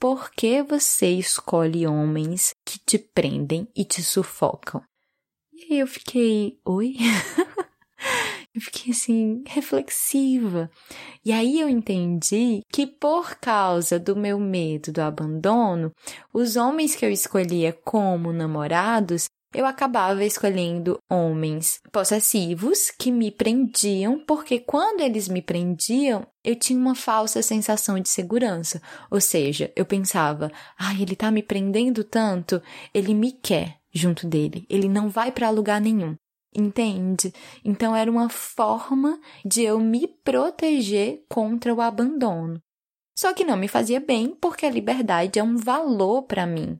Por 0.00 0.30
que 0.30 0.62
você 0.62 1.10
escolhe 1.10 1.86
homens 1.86 2.52
que 2.64 2.78
te 2.78 2.98
prendem 2.98 3.68
e 3.74 3.84
te 3.84 4.02
sufocam? 4.02 4.82
E 5.52 5.72
aí 5.72 5.78
eu 5.78 5.86
fiquei: 5.86 6.58
Oi? 6.64 6.96
Eu 8.54 8.60
fiquei 8.60 8.92
assim, 8.92 9.42
reflexiva. 9.48 10.70
E 11.24 11.32
aí 11.32 11.58
eu 11.58 11.68
entendi 11.68 12.62
que 12.72 12.86
por 12.86 13.34
causa 13.34 13.98
do 13.98 14.14
meu 14.14 14.38
medo 14.38 14.92
do 14.92 15.00
abandono, 15.00 15.90
os 16.32 16.54
homens 16.54 16.94
que 16.94 17.04
eu 17.04 17.10
escolhia 17.10 17.72
como 17.72 18.32
namorados, 18.32 19.24
eu 19.54 19.64
acabava 19.64 20.24
escolhendo 20.24 20.98
homens 21.08 21.80
possessivos 21.92 22.90
que 22.90 23.10
me 23.12 23.30
prendiam, 23.30 24.18
porque 24.26 24.58
quando 24.58 25.00
eles 25.00 25.28
me 25.28 25.40
prendiam, 25.40 26.26
eu 26.42 26.56
tinha 26.56 26.78
uma 26.78 26.94
falsa 26.94 27.40
sensação 27.40 27.98
de 28.00 28.08
segurança. 28.08 28.82
Ou 29.10 29.20
seja, 29.20 29.72
eu 29.76 29.86
pensava, 29.86 30.50
ai, 30.78 31.02
ele 31.02 31.14
tá 31.14 31.30
me 31.30 31.42
prendendo 31.42 32.02
tanto, 32.02 32.60
ele 32.92 33.14
me 33.14 33.32
quer 33.32 33.78
junto 33.92 34.26
dele, 34.26 34.66
ele 34.68 34.88
não 34.88 35.08
vai 35.08 35.30
para 35.30 35.50
lugar 35.50 35.80
nenhum. 35.80 36.16
Entende? 36.56 37.32
Então 37.64 37.96
era 37.96 38.10
uma 38.10 38.28
forma 38.28 39.20
de 39.44 39.62
eu 39.62 39.80
me 39.80 40.06
proteger 40.06 41.24
contra 41.28 41.74
o 41.74 41.80
abandono. 41.80 42.60
Só 43.16 43.32
que 43.32 43.44
não 43.44 43.56
me 43.56 43.68
fazia 43.68 44.00
bem 44.00 44.36
porque 44.40 44.66
a 44.66 44.70
liberdade 44.70 45.38
é 45.38 45.42
um 45.42 45.56
valor 45.56 46.22
para 46.22 46.46
mim. 46.46 46.78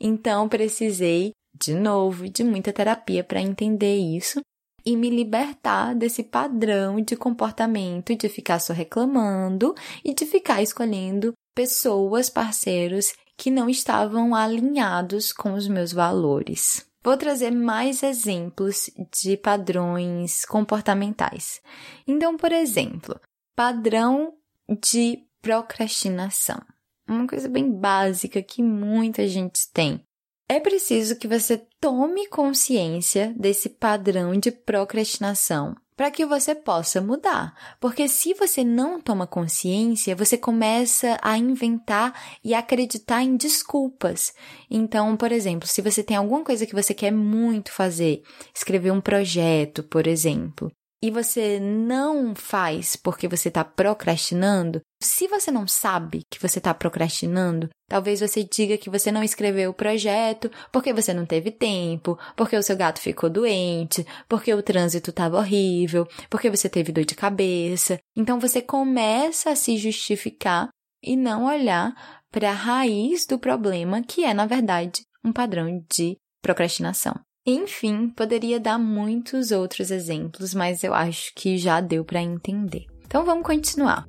Então 0.00 0.48
precisei, 0.48 1.32
de 1.60 1.74
novo, 1.74 2.28
de 2.28 2.44
muita 2.44 2.72
terapia 2.72 3.22
para 3.24 3.40
entender 3.40 3.96
isso 3.96 4.40
e 4.84 4.96
me 4.96 5.10
libertar 5.10 5.94
desse 5.94 6.22
padrão 6.22 7.00
de 7.00 7.16
comportamento 7.16 8.14
de 8.16 8.28
ficar 8.28 8.58
só 8.58 8.72
reclamando 8.72 9.74
e 10.04 10.14
de 10.14 10.24
ficar 10.24 10.62
escolhendo 10.62 11.32
pessoas, 11.54 12.30
parceiros 12.30 13.12
que 13.36 13.50
não 13.50 13.68
estavam 13.68 14.34
alinhados 14.34 15.32
com 15.32 15.54
os 15.54 15.68
meus 15.68 15.92
valores. 15.92 16.86
Vou 17.04 17.16
trazer 17.16 17.50
mais 17.50 18.02
exemplos 18.02 18.90
de 19.20 19.36
padrões 19.36 20.44
comportamentais. 20.44 21.60
Então, 22.06 22.36
por 22.36 22.52
exemplo, 22.52 23.20
padrão 23.54 24.34
de 24.82 25.18
procrastinação. 25.40 26.60
Uma 27.08 27.26
coisa 27.26 27.48
bem 27.48 27.70
básica 27.70 28.42
que 28.42 28.62
muita 28.62 29.26
gente 29.26 29.70
tem. 29.72 30.02
É 30.48 30.58
preciso 30.58 31.16
que 31.16 31.28
você 31.28 31.58
tome 31.78 32.26
consciência 32.26 33.34
desse 33.36 33.68
padrão 33.68 34.32
de 34.32 34.50
procrastinação 34.50 35.76
para 35.94 36.10
que 36.12 36.24
você 36.24 36.54
possa 36.54 37.02
mudar. 37.02 37.76
Porque 37.80 38.08
se 38.08 38.32
você 38.32 38.62
não 38.62 39.00
toma 39.00 39.26
consciência, 39.26 40.14
você 40.14 40.38
começa 40.38 41.18
a 41.20 41.36
inventar 41.36 42.38
e 42.42 42.54
acreditar 42.54 43.22
em 43.22 43.36
desculpas. 43.36 44.32
Então, 44.70 45.16
por 45.16 45.32
exemplo, 45.32 45.68
se 45.68 45.82
você 45.82 46.02
tem 46.02 46.16
alguma 46.16 46.44
coisa 46.44 46.64
que 46.64 46.74
você 46.74 46.94
quer 46.94 47.10
muito 47.10 47.72
fazer, 47.72 48.22
escrever 48.54 48.92
um 48.92 49.00
projeto, 49.00 49.82
por 49.82 50.06
exemplo, 50.06 50.70
e 51.02 51.10
você 51.10 51.60
não 51.60 52.34
faz 52.34 52.96
porque 52.96 53.28
você 53.28 53.48
está 53.48 53.64
procrastinando, 53.64 54.80
se 55.00 55.28
você 55.28 55.50
não 55.50 55.66
sabe 55.66 56.24
que 56.28 56.40
você 56.40 56.58
está 56.58 56.74
procrastinando, 56.74 57.68
talvez 57.88 58.20
você 58.20 58.42
diga 58.42 58.76
que 58.76 58.90
você 58.90 59.12
não 59.12 59.22
escreveu 59.22 59.70
o 59.70 59.74
projeto 59.74 60.50
porque 60.72 60.92
você 60.92 61.14
não 61.14 61.24
teve 61.24 61.52
tempo, 61.52 62.18
porque 62.36 62.56
o 62.56 62.62
seu 62.62 62.76
gato 62.76 63.00
ficou 63.00 63.30
doente, 63.30 64.04
porque 64.28 64.52
o 64.52 64.62
trânsito 64.62 65.10
estava 65.10 65.38
horrível, 65.38 66.06
porque 66.28 66.50
você 66.50 66.68
teve 66.68 66.90
dor 66.90 67.04
de 67.04 67.14
cabeça. 67.14 67.98
Então 68.16 68.40
você 68.40 68.60
começa 68.60 69.50
a 69.50 69.56
se 69.56 69.76
justificar 69.76 70.68
e 71.02 71.16
não 71.16 71.46
olhar 71.46 71.94
para 72.30 72.50
a 72.50 72.54
raiz 72.54 73.24
do 73.24 73.38
problema, 73.38 74.02
que 74.02 74.24
é, 74.24 74.34
na 74.34 74.46
verdade, 74.46 75.02
um 75.24 75.32
padrão 75.32 75.84
de 75.88 76.16
procrastinação. 76.42 77.14
Enfim, 77.46 78.10
poderia 78.10 78.60
dar 78.60 78.78
muitos 78.78 79.50
outros 79.50 79.90
exemplos, 79.90 80.52
mas 80.52 80.84
eu 80.84 80.92
acho 80.92 81.32
que 81.34 81.56
já 81.56 81.80
deu 81.80 82.04
para 82.04 82.20
entender. 82.20 82.86
Então 83.06 83.24
vamos 83.24 83.46
continuar. 83.46 84.06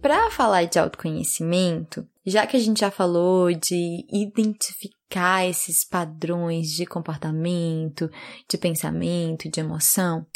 Para 0.00 0.30
falar 0.30 0.64
de 0.64 0.78
autoconhecimento, 0.78 2.06
já 2.24 2.46
que 2.46 2.56
a 2.56 2.60
gente 2.60 2.80
já 2.80 2.90
falou 2.90 3.52
de 3.52 4.04
identificar 4.12 5.46
esses 5.46 5.84
padrões 5.88 6.68
de 6.68 6.86
comportamento, 6.86 8.10
de 8.48 8.58
pensamento, 8.58 9.48
de 9.48 9.60
emoção, 9.60 10.26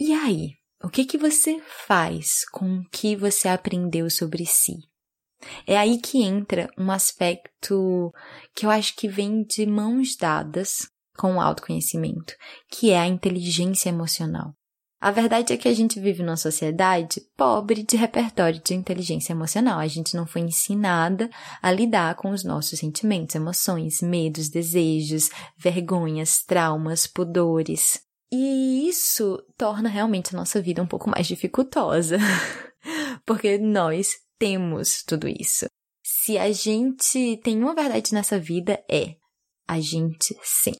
e 0.00 0.12
aí? 0.12 0.50
O 0.82 0.88
que 0.88 1.04
que 1.04 1.18
você 1.18 1.60
faz 1.86 2.44
com 2.52 2.78
o 2.78 2.84
que 2.92 3.16
você 3.16 3.48
aprendeu 3.48 4.08
sobre 4.08 4.46
si? 4.46 4.74
É 5.66 5.76
aí 5.76 5.98
que 5.98 6.22
entra 6.22 6.68
um 6.76 6.90
aspecto 6.90 8.12
que 8.54 8.66
eu 8.66 8.70
acho 8.70 8.96
que 8.96 9.08
vem 9.08 9.44
de 9.44 9.66
mãos 9.66 10.16
dadas 10.16 10.88
com 11.16 11.36
o 11.36 11.40
autoconhecimento, 11.40 12.34
que 12.70 12.90
é 12.90 12.98
a 12.98 13.06
inteligência 13.06 13.88
emocional. 13.88 14.54
A 15.00 15.12
verdade 15.12 15.52
é 15.52 15.56
que 15.56 15.68
a 15.68 15.74
gente 15.74 16.00
vive 16.00 16.24
numa 16.24 16.36
sociedade 16.36 17.20
pobre 17.36 17.84
de 17.84 17.96
repertório 17.96 18.60
de 18.60 18.74
inteligência 18.74 19.32
emocional. 19.32 19.78
A 19.78 19.86
gente 19.86 20.16
não 20.16 20.26
foi 20.26 20.42
ensinada 20.42 21.30
a 21.62 21.70
lidar 21.70 22.16
com 22.16 22.30
os 22.30 22.42
nossos 22.42 22.80
sentimentos, 22.80 23.36
emoções, 23.36 24.02
medos, 24.02 24.48
desejos, 24.48 25.30
vergonhas, 25.56 26.42
traumas, 26.42 27.06
pudores. 27.06 28.00
E 28.30 28.88
isso 28.88 29.40
torna 29.56 29.88
realmente 29.88 30.34
a 30.34 30.38
nossa 30.38 30.60
vida 30.60 30.82
um 30.82 30.86
pouco 30.86 31.08
mais 31.08 31.28
dificultosa. 31.28 32.18
Porque 33.24 33.56
nós 33.56 34.16
temos 34.38 35.02
tudo 35.02 35.28
isso. 35.28 35.66
Se 36.02 36.38
a 36.38 36.50
gente 36.52 37.38
tem 37.42 37.58
uma 37.58 37.74
verdade 37.74 38.14
nessa 38.14 38.38
vida 38.38 38.82
é 38.90 39.16
a 39.68 39.78
gente 39.80 40.34
sente. 40.42 40.78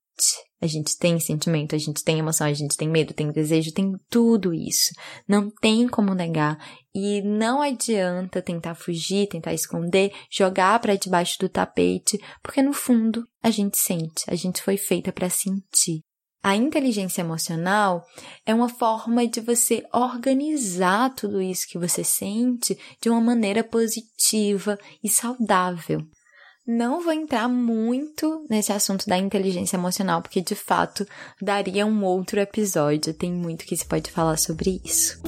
A 0.60 0.66
gente 0.66 0.98
tem 0.98 1.20
sentimento, 1.20 1.76
a 1.76 1.78
gente 1.78 2.02
tem 2.02 2.18
emoção, 2.18 2.46
a 2.46 2.52
gente 2.52 2.76
tem 2.76 2.88
medo, 2.88 3.14
tem 3.14 3.30
desejo, 3.30 3.72
tem 3.72 3.92
tudo 4.10 4.52
isso. 4.52 4.90
Não 5.28 5.50
tem 5.50 5.86
como 5.86 6.14
negar 6.14 6.58
e 6.92 7.22
não 7.22 7.62
adianta 7.62 8.42
tentar 8.42 8.74
fugir, 8.74 9.28
tentar 9.28 9.54
esconder, 9.54 10.12
jogar 10.30 10.80
para 10.80 10.96
debaixo 10.96 11.38
do 11.38 11.48
tapete, 11.48 12.18
porque 12.42 12.60
no 12.60 12.72
fundo 12.72 13.24
a 13.40 13.50
gente 13.50 13.78
sente, 13.78 14.24
a 14.26 14.34
gente 14.34 14.60
foi 14.60 14.76
feita 14.76 15.12
para 15.12 15.30
sentir. 15.30 16.00
A 16.42 16.54
inteligência 16.54 17.20
emocional 17.20 18.06
é 18.46 18.54
uma 18.54 18.68
forma 18.68 19.26
de 19.26 19.40
você 19.40 19.84
organizar 19.92 21.14
tudo 21.14 21.42
isso 21.42 21.68
que 21.68 21.78
você 21.78 22.04
sente 22.04 22.78
de 23.00 23.10
uma 23.10 23.20
maneira 23.20 23.64
positiva 23.64 24.78
e 25.02 25.08
saudável. 25.08 26.00
Não 26.64 27.00
vou 27.02 27.12
entrar 27.12 27.48
muito 27.48 28.44
nesse 28.48 28.72
assunto 28.72 29.06
da 29.08 29.16
inteligência 29.16 29.76
emocional, 29.76 30.22
porque 30.22 30.40
de 30.40 30.54
fato 30.54 31.06
daria 31.40 31.86
um 31.86 32.04
outro 32.04 32.38
episódio, 32.38 33.14
tem 33.14 33.32
muito 33.32 33.64
que 33.64 33.76
se 33.76 33.86
pode 33.86 34.10
falar 34.10 34.36
sobre 34.36 34.80
isso. 34.84 35.20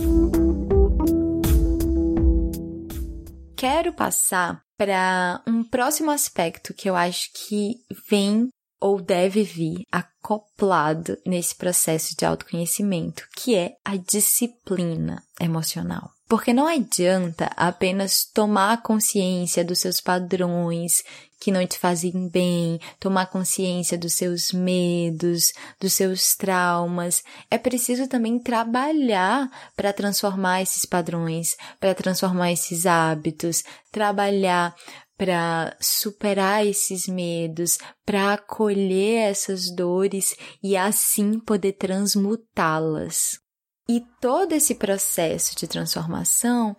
Quero 3.56 3.92
passar 3.92 4.62
para 4.76 5.42
um 5.46 5.64
próximo 5.64 6.10
aspecto 6.10 6.72
que 6.72 6.88
eu 6.88 6.94
acho 6.94 7.30
que 7.32 7.74
vem 8.08 8.48
ou 8.80 9.00
deve 9.00 9.42
vir 9.42 9.84
acoplado 9.92 11.18
nesse 11.26 11.54
processo 11.54 12.16
de 12.16 12.24
autoconhecimento, 12.24 13.26
que 13.36 13.54
é 13.54 13.74
a 13.84 13.96
disciplina 13.96 15.22
emocional. 15.38 16.10
Porque 16.28 16.52
não 16.52 16.68
adianta 16.68 17.50
apenas 17.56 18.24
tomar 18.24 18.82
consciência 18.82 19.64
dos 19.64 19.80
seus 19.80 20.00
padrões 20.00 21.02
que 21.40 21.50
não 21.50 21.66
te 21.66 21.78
fazem 21.78 22.28
bem, 22.28 22.78
tomar 23.00 23.26
consciência 23.26 23.96
dos 23.96 24.12
seus 24.12 24.52
medos, 24.52 25.52
dos 25.80 25.94
seus 25.94 26.36
traumas. 26.36 27.24
É 27.50 27.56
preciso 27.56 28.06
também 28.06 28.38
trabalhar 28.38 29.50
para 29.74 29.92
transformar 29.92 30.60
esses 30.60 30.84
padrões, 30.84 31.56
para 31.80 31.94
transformar 31.94 32.52
esses 32.52 32.84
hábitos, 32.84 33.64
trabalhar 33.90 34.76
para 35.20 35.76
superar 35.78 36.66
esses 36.66 37.06
medos, 37.06 37.76
para 38.06 38.32
acolher 38.32 39.28
essas 39.30 39.70
dores 39.70 40.34
e 40.62 40.78
assim 40.78 41.38
poder 41.38 41.74
transmutá-las. 41.74 43.38
E 43.86 44.02
todo 44.18 44.52
esse 44.52 44.76
processo 44.76 45.54
de 45.54 45.68
transformação, 45.68 46.74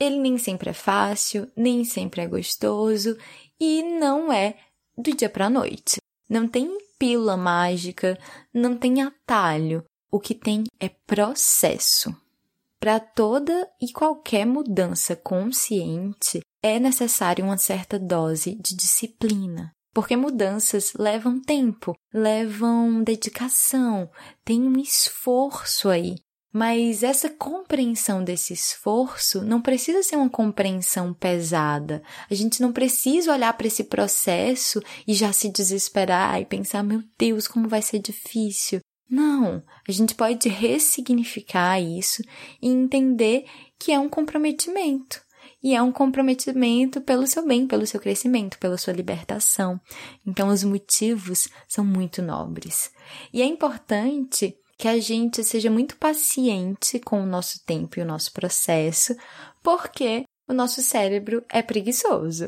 ele 0.00 0.18
nem 0.18 0.38
sempre 0.38 0.70
é 0.70 0.72
fácil, 0.72 1.52
nem 1.54 1.84
sempre 1.84 2.22
é 2.22 2.26
gostoso 2.26 3.14
e 3.60 3.82
não 3.82 4.32
é 4.32 4.56
do 4.96 5.14
dia 5.14 5.28
para 5.28 5.48
a 5.48 5.50
noite. 5.50 5.96
Não 6.30 6.48
tem 6.48 6.74
pílula 6.98 7.36
mágica, 7.36 8.18
não 8.54 8.74
tem 8.74 9.02
atalho. 9.02 9.84
O 10.10 10.18
que 10.18 10.34
tem 10.34 10.64
é 10.80 10.88
processo. 10.88 12.10
Para 12.80 12.98
toda 12.98 13.68
e 13.78 13.92
qualquer 13.92 14.46
mudança 14.46 15.14
consciente, 15.14 16.40
é 16.62 16.78
necessária 16.78 17.44
uma 17.44 17.58
certa 17.58 17.98
dose 17.98 18.54
de 18.54 18.76
disciplina. 18.76 19.72
Porque 19.92 20.16
mudanças 20.16 20.94
levam 20.94 21.40
tempo, 21.40 21.94
levam 22.14 23.02
dedicação, 23.02 24.08
tem 24.42 24.62
um 24.62 24.78
esforço 24.78 25.88
aí. 25.88 26.14
Mas 26.52 27.02
essa 27.02 27.30
compreensão 27.30 28.22
desse 28.22 28.52
esforço 28.52 29.42
não 29.42 29.60
precisa 29.60 30.02
ser 30.02 30.16
uma 30.16 30.28
compreensão 30.28 31.14
pesada. 31.14 32.02
A 32.30 32.34
gente 32.34 32.60
não 32.60 32.72
precisa 32.72 33.32
olhar 33.32 33.52
para 33.54 33.66
esse 33.66 33.84
processo 33.84 34.82
e 35.06 35.14
já 35.14 35.32
se 35.32 35.48
desesperar 35.48 36.40
e 36.40 36.46
pensar, 36.46 36.82
meu 36.82 37.02
Deus, 37.18 37.48
como 37.48 37.68
vai 37.68 37.80
ser 37.80 38.00
difícil. 38.00 38.80
Não, 39.08 39.62
a 39.86 39.92
gente 39.92 40.14
pode 40.14 40.48
ressignificar 40.48 41.80
isso 41.80 42.22
e 42.60 42.68
entender 42.68 43.46
que 43.78 43.90
é 43.90 43.98
um 43.98 44.08
comprometimento. 44.08 45.21
E 45.62 45.74
é 45.74 45.82
um 45.82 45.92
comprometimento 45.92 47.00
pelo 47.00 47.26
seu 47.26 47.46
bem, 47.46 47.66
pelo 47.66 47.86
seu 47.86 48.00
crescimento, 48.00 48.58
pela 48.58 48.76
sua 48.76 48.92
libertação. 48.92 49.80
Então, 50.26 50.48
os 50.48 50.64
motivos 50.64 51.48
são 51.68 51.84
muito 51.84 52.20
nobres. 52.20 52.90
E 53.32 53.40
é 53.40 53.44
importante 53.44 54.56
que 54.76 54.88
a 54.88 54.98
gente 54.98 55.44
seja 55.44 55.70
muito 55.70 55.96
paciente 55.96 56.98
com 56.98 57.22
o 57.22 57.26
nosso 57.26 57.64
tempo 57.64 57.98
e 58.00 58.02
o 58.02 58.06
nosso 58.06 58.32
processo, 58.32 59.14
porque 59.62 60.24
o 60.48 60.52
nosso 60.52 60.82
cérebro 60.82 61.44
é 61.48 61.62
preguiçoso. 61.62 62.46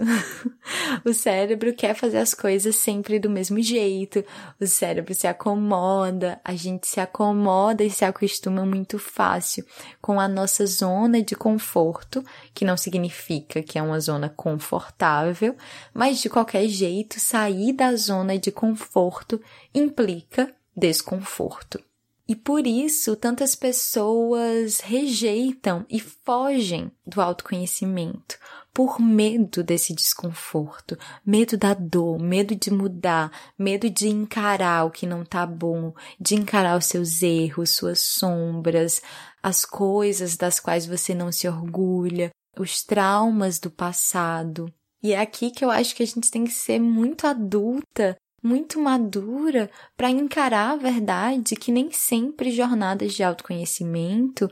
o 1.04 1.14
cérebro 1.14 1.72
quer 1.72 1.94
fazer 1.94 2.18
as 2.18 2.34
coisas 2.34 2.76
sempre 2.76 3.18
do 3.18 3.30
mesmo 3.30 3.60
jeito. 3.62 4.24
O 4.60 4.66
cérebro 4.66 5.14
se 5.14 5.26
acomoda, 5.26 6.40
a 6.44 6.54
gente 6.54 6.86
se 6.86 7.00
acomoda 7.00 7.84
e 7.84 7.90
se 7.90 8.04
acostuma 8.04 8.66
muito 8.66 8.98
fácil 8.98 9.64
com 10.02 10.18
a 10.18 10.26
nossa 10.26 10.66
zona 10.66 11.22
de 11.22 11.36
conforto, 11.36 12.24
que 12.52 12.64
não 12.64 12.76
significa 12.76 13.62
que 13.62 13.78
é 13.78 13.82
uma 13.82 14.00
zona 14.00 14.28
confortável, 14.28 15.56
mas 15.92 16.20
de 16.20 16.28
qualquer 16.28 16.66
jeito, 16.66 17.20
sair 17.20 17.72
da 17.72 17.94
zona 17.94 18.38
de 18.38 18.50
conforto 18.50 19.40
implica 19.72 20.52
desconforto. 20.76 21.80
E 22.26 22.34
por 22.34 22.66
isso 22.66 23.14
tantas 23.16 23.54
pessoas 23.54 24.80
rejeitam 24.80 25.84
e 25.90 26.00
fogem 26.00 26.90
do 27.06 27.20
autoconhecimento 27.20 28.38
por 28.72 29.00
medo 29.00 29.62
desse 29.62 29.94
desconforto, 29.94 30.98
medo 31.24 31.56
da 31.56 31.74
dor, 31.74 32.18
medo 32.18 32.56
de 32.56 32.72
mudar, 32.72 33.30
medo 33.56 33.88
de 33.88 34.08
encarar 34.08 34.84
o 34.84 34.90
que 34.90 35.06
não 35.06 35.24
tá 35.24 35.46
bom, 35.46 35.94
de 36.18 36.34
encarar 36.34 36.76
os 36.76 36.86
seus 36.86 37.22
erros, 37.22 37.76
suas 37.76 38.00
sombras, 38.00 39.00
as 39.40 39.64
coisas 39.64 40.36
das 40.36 40.58
quais 40.58 40.86
você 40.86 41.14
não 41.14 41.30
se 41.30 41.46
orgulha, 41.46 42.30
os 42.58 42.82
traumas 42.82 43.60
do 43.60 43.70
passado. 43.70 44.72
E 45.00 45.12
é 45.12 45.20
aqui 45.20 45.50
que 45.50 45.64
eu 45.64 45.70
acho 45.70 45.94
que 45.94 46.02
a 46.02 46.06
gente 46.06 46.30
tem 46.30 46.44
que 46.44 46.52
ser 46.52 46.80
muito 46.80 47.26
adulta 47.26 48.16
muito 48.44 48.78
madura 48.78 49.70
para 49.96 50.10
encarar 50.10 50.72
a 50.72 50.76
verdade 50.76 51.56
que 51.56 51.72
nem 51.72 51.90
sempre 51.90 52.50
jornadas 52.50 53.14
de 53.14 53.22
autoconhecimento 53.22 54.50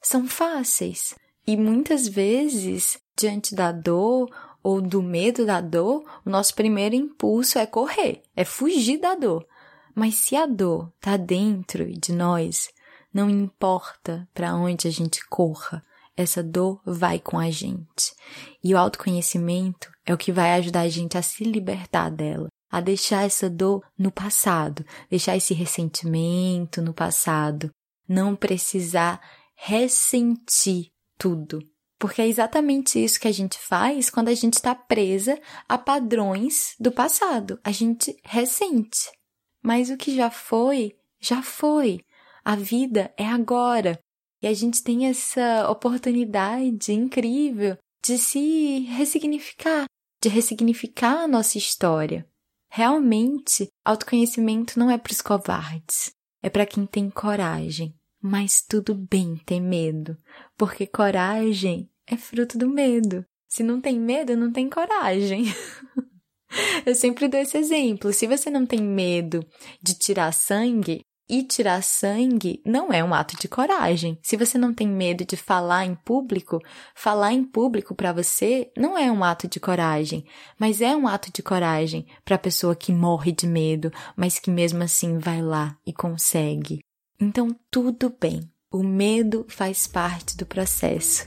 são 0.00 0.26
fáceis. 0.26 1.14
E 1.46 1.54
muitas 1.54 2.08
vezes, 2.08 2.98
diante 3.14 3.54
da 3.54 3.70
dor 3.70 4.30
ou 4.62 4.80
do 4.80 5.02
medo 5.02 5.44
da 5.44 5.60
dor, 5.60 6.02
o 6.24 6.30
nosso 6.30 6.54
primeiro 6.54 6.94
impulso 6.94 7.58
é 7.58 7.66
correr, 7.66 8.22
é 8.34 8.46
fugir 8.46 8.98
da 8.98 9.14
dor. 9.14 9.46
Mas 9.94 10.14
se 10.14 10.34
a 10.34 10.46
dor 10.46 10.90
está 10.96 11.18
dentro 11.18 11.84
de 11.92 12.14
nós, 12.14 12.70
não 13.12 13.28
importa 13.28 14.26
para 14.32 14.56
onde 14.56 14.88
a 14.88 14.90
gente 14.90 15.22
corra, 15.28 15.84
essa 16.16 16.42
dor 16.42 16.80
vai 16.82 17.18
com 17.18 17.38
a 17.38 17.50
gente. 17.50 18.14
E 18.62 18.72
o 18.72 18.78
autoconhecimento 18.78 19.90
é 20.06 20.14
o 20.14 20.18
que 20.18 20.32
vai 20.32 20.52
ajudar 20.54 20.80
a 20.80 20.88
gente 20.88 21.18
a 21.18 21.22
se 21.22 21.44
libertar 21.44 22.10
dela 22.10 22.48
a 22.74 22.80
deixar 22.80 23.24
essa 23.24 23.48
dor 23.48 23.86
no 23.96 24.10
passado, 24.10 24.84
deixar 25.08 25.36
esse 25.36 25.54
ressentimento 25.54 26.82
no 26.82 26.92
passado, 26.92 27.70
não 28.08 28.34
precisar 28.34 29.20
ressentir 29.54 30.90
tudo. 31.16 31.60
Porque 32.00 32.20
é 32.20 32.26
exatamente 32.26 33.02
isso 33.02 33.20
que 33.20 33.28
a 33.28 33.32
gente 33.32 33.56
faz 33.60 34.10
quando 34.10 34.26
a 34.26 34.34
gente 34.34 34.54
está 34.54 34.74
presa 34.74 35.40
a 35.68 35.78
padrões 35.78 36.74
do 36.80 36.90
passado. 36.90 37.60
A 37.62 37.70
gente 37.70 38.16
ressente. 38.24 39.08
Mas 39.62 39.88
o 39.88 39.96
que 39.96 40.12
já 40.12 40.28
foi, 40.28 40.96
já 41.20 41.42
foi. 41.42 42.00
A 42.44 42.56
vida 42.56 43.14
é 43.16 43.24
agora. 43.24 44.00
E 44.42 44.48
a 44.48 44.52
gente 44.52 44.82
tem 44.82 45.06
essa 45.06 45.70
oportunidade 45.70 46.92
incrível 46.92 47.78
de 48.04 48.18
se 48.18 48.80
ressignificar, 48.80 49.84
de 50.20 50.28
ressignificar 50.28 51.22
a 51.22 51.28
nossa 51.28 51.56
história. 51.56 52.28
Realmente, 52.76 53.68
autoconhecimento 53.84 54.80
não 54.80 54.90
é 54.90 54.98
para 54.98 55.12
os 55.12 55.22
covardes, 55.22 56.12
é 56.42 56.50
para 56.50 56.66
quem 56.66 56.84
tem 56.84 57.08
coragem. 57.08 57.94
Mas 58.20 58.64
tudo 58.68 58.96
bem 58.96 59.36
ter 59.46 59.60
medo, 59.60 60.18
porque 60.58 60.84
coragem 60.84 61.88
é 62.04 62.16
fruto 62.16 62.58
do 62.58 62.68
medo. 62.68 63.24
Se 63.48 63.62
não 63.62 63.80
tem 63.80 64.00
medo, 64.00 64.36
não 64.36 64.50
tem 64.50 64.68
coragem. 64.68 65.44
Eu 66.84 66.96
sempre 66.96 67.28
dou 67.28 67.38
esse 67.38 67.56
exemplo. 67.56 68.12
Se 68.12 68.26
você 68.26 68.50
não 68.50 68.66
tem 68.66 68.82
medo 68.82 69.46
de 69.80 69.96
tirar 69.96 70.32
sangue, 70.32 71.04
e 71.28 71.42
tirar 71.42 71.82
sangue 71.82 72.60
não 72.64 72.92
é 72.92 73.02
um 73.02 73.14
ato 73.14 73.36
de 73.36 73.48
coragem. 73.48 74.18
Se 74.22 74.36
você 74.36 74.58
não 74.58 74.74
tem 74.74 74.86
medo 74.86 75.24
de 75.24 75.36
falar 75.36 75.84
em 75.84 75.94
público, 75.94 76.60
falar 76.94 77.32
em 77.32 77.42
público 77.42 77.94
para 77.94 78.12
você 78.12 78.70
não 78.76 78.96
é 78.96 79.10
um 79.10 79.24
ato 79.24 79.48
de 79.48 79.58
coragem, 79.58 80.24
mas 80.58 80.80
é 80.80 80.94
um 80.94 81.08
ato 81.08 81.32
de 81.32 81.42
coragem 81.42 82.06
para 82.24 82.36
a 82.36 82.38
pessoa 82.38 82.76
que 82.76 82.92
morre 82.92 83.32
de 83.32 83.46
medo, 83.46 83.90
mas 84.16 84.38
que 84.38 84.50
mesmo 84.50 84.82
assim 84.82 85.18
vai 85.18 85.40
lá 85.40 85.76
e 85.86 85.92
consegue. 85.92 86.80
Então 87.18 87.54
tudo 87.70 88.14
bem. 88.20 88.50
O 88.70 88.82
medo 88.82 89.46
faz 89.48 89.86
parte 89.86 90.36
do 90.36 90.44
processo. 90.44 91.26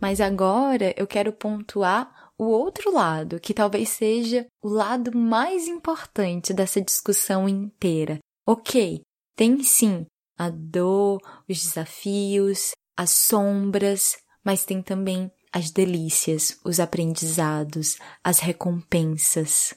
Mas 0.00 0.20
agora 0.20 0.94
eu 0.96 1.06
quero 1.06 1.32
pontuar 1.32 2.23
o 2.44 2.50
outro 2.50 2.92
lado, 2.92 3.40
que 3.40 3.54
talvez 3.54 3.88
seja 3.88 4.46
o 4.62 4.68
lado 4.68 5.16
mais 5.16 5.66
importante 5.66 6.52
dessa 6.52 6.80
discussão 6.80 7.48
inteira. 7.48 8.18
Ok, 8.46 9.00
tem 9.36 9.62
sim 9.62 10.06
a 10.36 10.50
dor, 10.50 11.20
os 11.48 11.62
desafios, 11.62 12.72
as 12.96 13.10
sombras, 13.10 14.16
mas 14.44 14.64
tem 14.64 14.82
também 14.82 15.30
as 15.52 15.70
delícias, 15.70 16.58
os 16.64 16.80
aprendizados, 16.80 17.96
as 18.22 18.40
recompensas. 18.40 19.74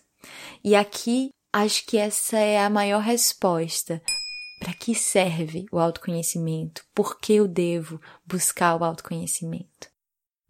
E 0.64 0.76
aqui 0.76 1.30
acho 1.54 1.86
que 1.86 1.98
essa 1.98 2.38
é 2.38 2.60
a 2.60 2.70
maior 2.70 3.02
resposta. 3.02 4.02
Para 4.60 4.74
que 4.74 4.96
serve 4.96 5.66
o 5.72 5.78
autoconhecimento? 5.78 6.84
Por 6.94 7.20
que 7.20 7.34
eu 7.34 7.48
devo 7.48 8.02
buscar 8.26 8.76
o 8.76 8.84
autoconhecimento? 8.84 9.88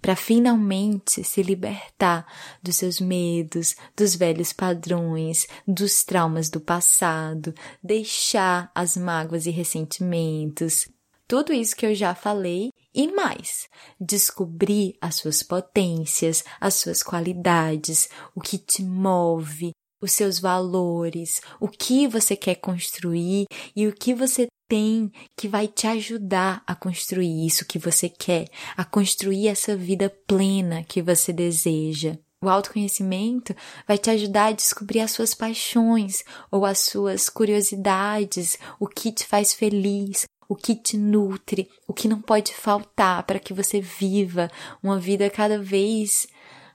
Para 0.07 0.15
finalmente 0.15 1.21
se 1.21 1.43
libertar 1.43 2.25
dos 2.63 2.77
seus 2.77 3.01
medos, 3.01 3.75
dos 3.93 4.15
velhos 4.15 4.53
padrões, 4.53 5.45
dos 5.67 6.05
traumas 6.05 6.49
do 6.49 6.61
passado, 6.61 7.53
deixar 7.83 8.71
as 8.73 8.95
mágoas 8.95 9.45
e 9.45 9.49
ressentimentos, 9.49 10.87
tudo 11.27 11.51
isso 11.51 11.75
que 11.75 11.85
eu 11.85 11.93
já 11.93 12.15
falei 12.15 12.69
e 12.95 13.11
mais. 13.11 13.67
Descobrir 13.99 14.95
as 15.01 15.15
suas 15.15 15.43
potências, 15.43 16.41
as 16.61 16.75
suas 16.75 17.03
qualidades, 17.03 18.07
o 18.33 18.39
que 18.39 18.57
te 18.57 18.81
move, 18.81 19.71
os 20.01 20.13
seus 20.13 20.39
valores, 20.39 21.41
o 21.59 21.67
que 21.67 22.07
você 22.07 22.33
quer 22.37 22.55
construir 22.55 23.45
e 23.75 23.85
o 23.85 23.93
que 23.93 24.13
você 24.13 24.47
tem 24.67 25.11
que 25.35 25.47
vai 25.47 25.67
te 25.67 25.87
ajudar 25.87 26.63
a 26.65 26.75
construir 26.75 27.45
isso 27.45 27.65
que 27.65 27.79
você 27.79 28.09
quer, 28.09 28.47
a 28.75 28.83
construir 28.83 29.47
essa 29.47 29.75
vida 29.75 30.09
plena 30.27 30.83
que 30.83 31.01
você 31.01 31.31
deseja. 31.31 32.17
O 32.41 32.49
autoconhecimento 32.49 33.55
vai 33.87 33.97
te 33.97 34.11
ajudar 34.11 34.47
a 34.47 34.51
descobrir 34.51 34.99
as 34.99 35.11
suas 35.11 35.33
paixões 35.33 36.23
ou 36.51 36.65
as 36.65 36.79
suas 36.79 37.29
curiosidades, 37.29 38.59
o 38.79 38.87
que 38.87 39.11
te 39.11 39.25
faz 39.25 39.53
feliz, 39.53 40.25
o 40.47 40.55
que 40.55 40.75
te 40.75 40.97
nutre, 40.97 41.67
o 41.87 41.93
que 41.93 42.07
não 42.07 42.21
pode 42.21 42.53
faltar 42.53 43.23
para 43.23 43.39
que 43.39 43.53
você 43.53 43.81
viva 43.81 44.51
uma 44.83 44.99
vida 44.99 45.29
cada 45.29 45.59
vez 45.59 46.27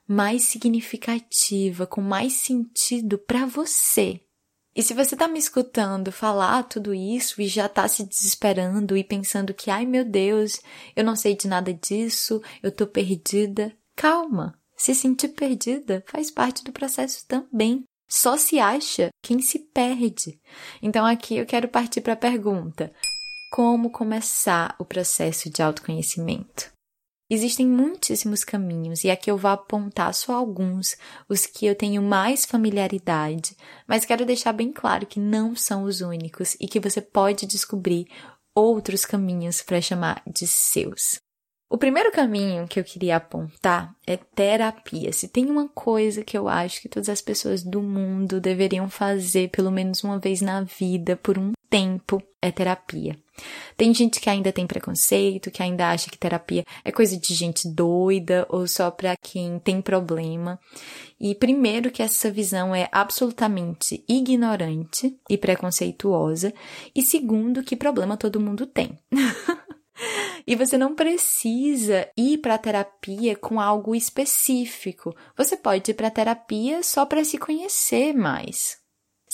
mais 0.06 0.42
significativa, 0.42 1.86
com 1.86 2.00
mais 2.00 2.34
sentido 2.34 3.16
para 3.16 3.46
você. 3.46 4.20
E 4.74 4.82
se 4.82 4.94
você 4.94 5.14
tá 5.14 5.28
me 5.28 5.38
escutando 5.38 6.10
falar 6.10 6.62
tudo 6.62 6.94
isso 6.94 7.42
e 7.42 7.46
já 7.46 7.68
tá 7.68 7.86
se 7.86 8.04
desesperando 8.04 8.96
e 8.96 9.04
pensando 9.04 9.52
que, 9.52 9.70
ai 9.70 9.84
meu 9.84 10.04
Deus, 10.04 10.60
eu 10.96 11.04
não 11.04 11.14
sei 11.14 11.36
de 11.36 11.46
nada 11.46 11.74
disso, 11.74 12.42
eu 12.62 12.72
tô 12.72 12.86
perdida, 12.86 13.72
calma. 13.94 14.58
Se 14.76 14.94
sentir 14.94 15.28
perdida 15.28 16.02
faz 16.06 16.30
parte 16.30 16.64
do 16.64 16.72
processo 16.72 17.26
também. 17.28 17.84
Só 18.08 18.36
se 18.36 18.58
acha 18.58 19.10
quem 19.22 19.40
se 19.40 19.58
perde. 19.58 20.40
Então 20.82 21.06
aqui 21.06 21.36
eu 21.36 21.46
quero 21.46 21.68
partir 21.68 22.00
para 22.00 22.14
a 22.14 22.16
pergunta: 22.16 22.92
como 23.52 23.90
começar 23.90 24.74
o 24.78 24.84
processo 24.84 25.50
de 25.50 25.62
autoconhecimento? 25.62 26.72
Existem 27.34 27.66
muitíssimos 27.66 28.44
caminhos 28.44 29.04
e 29.04 29.10
aqui 29.10 29.30
eu 29.30 29.38
vou 29.38 29.50
apontar 29.50 30.12
só 30.12 30.34
alguns, 30.34 30.98
os 31.26 31.46
que 31.46 31.64
eu 31.64 31.74
tenho 31.74 32.02
mais 32.02 32.44
familiaridade, 32.44 33.56
mas 33.86 34.04
quero 34.04 34.26
deixar 34.26 34.52
bem 34.52 34.70
claro 34.70 35.06
que 35.06 35.18
não 35.18 35.56
são 35.56 35.84
os 35.84 36.02
únicos 36.02 36.58
e 36.60 36.68
que 36.68 36.78
você 36.78 37.00
pode 37.00 37.46
descobrir 37.46 38.06
outros 38.54 39.06
caminhos 39.06 39.62
para 39.62 39.80
chamar 39.80 40.22
de 40.26 40.46
seus. 40.46 41.18
O 41.70 41.78
primeiro 41.78 42.12
caminho 42.12 42.68
que 42.68 42.78
eu 42.78 42.84
queria 42.84 43.16
apontar 43.16 43.96
é 44.06 44.18
terapia. 44.18 45.10
Se 45.10 45.26
tem 45.26 45.46
uma 45.46 45.70
coisa 45.70 46.22
que 46.22 46.36
eu 46.36 46.50
acho 46.50 46.82
que 46.82 46.88
todas 46.90 47.08
as 47.08 47.22
pessoas 47.22 47.62
do 47.62 47.80
mundo 47.80 48.42
deveriam 48.42 48.90
fazer 48.90 49.48
pelo 49.48 49.70
menos 49.70 50.04
uma 50.04 50.18
vez 50.18 50.42
na 50.42 50.64
vida, 50.64 51.16
por 51.16 51.38
um 51.38 51.52
tempo, 51.70 52.22
é 52.42 52.52
terapia. 52.52 53.16
Tem 53.76 53.92
gente 53.92 54.20
que 54.20 54.30
ainda 54.30 54.52
tem 54.52 54.66
preconceito, 54.66 55.50
que 55.50 55.62
ainda 55.62 55.90
acha 55.90 56.10
que 56.10 56.18
terapia 56.18 56.64
é 56.84 56.92
coisa 56.92 57.16
de 57.16 57.34
gente 57.34 57.68
doida 57.68 58.46
ou 58.48 58.66
só 58.66 58.90
para 58.90 59.16
quem 59.16 59.58
tem 59.58 59.80
problema. 59.80 60.58
E 61.20 61.34
primeiro 61.34 61.90
que 61.90 62.02
essa 62.02 62.30
visão 62.30 62.74
é 62.74 62.88
absolutamente 62.90 64.04
ignorante 64.08 65.16
e 65.28 65.38
preconceituosa, 65.38 66.52
e 66.94 67.02
segundo 67.02 67.62
que 67.62 67.76
problema 67.76 68.16
todo 68.16 68.40
mundo 68.40 68.66
tem. 68.66 68.98
E 70.46 70.56
você 70.56 70.76
não 70.76 70.94
precisa 70.94 72.08
ir 72.16 72.38
para 72.38 72.58
terapia 72.58 73.36
com 73.36 73.60
algo 73.60 73.94
específico. 73.94 75.14
Você 75.36 75.56
pode 75.56 75.90
ir 75.90 75.94
para 75.94 76.10
terapia 76.10 76.82
só 76.82 77.06
para 77.06 77.24
se 77.24 77.38
conhecer 77.38 78.12
mais. 78.12 78.81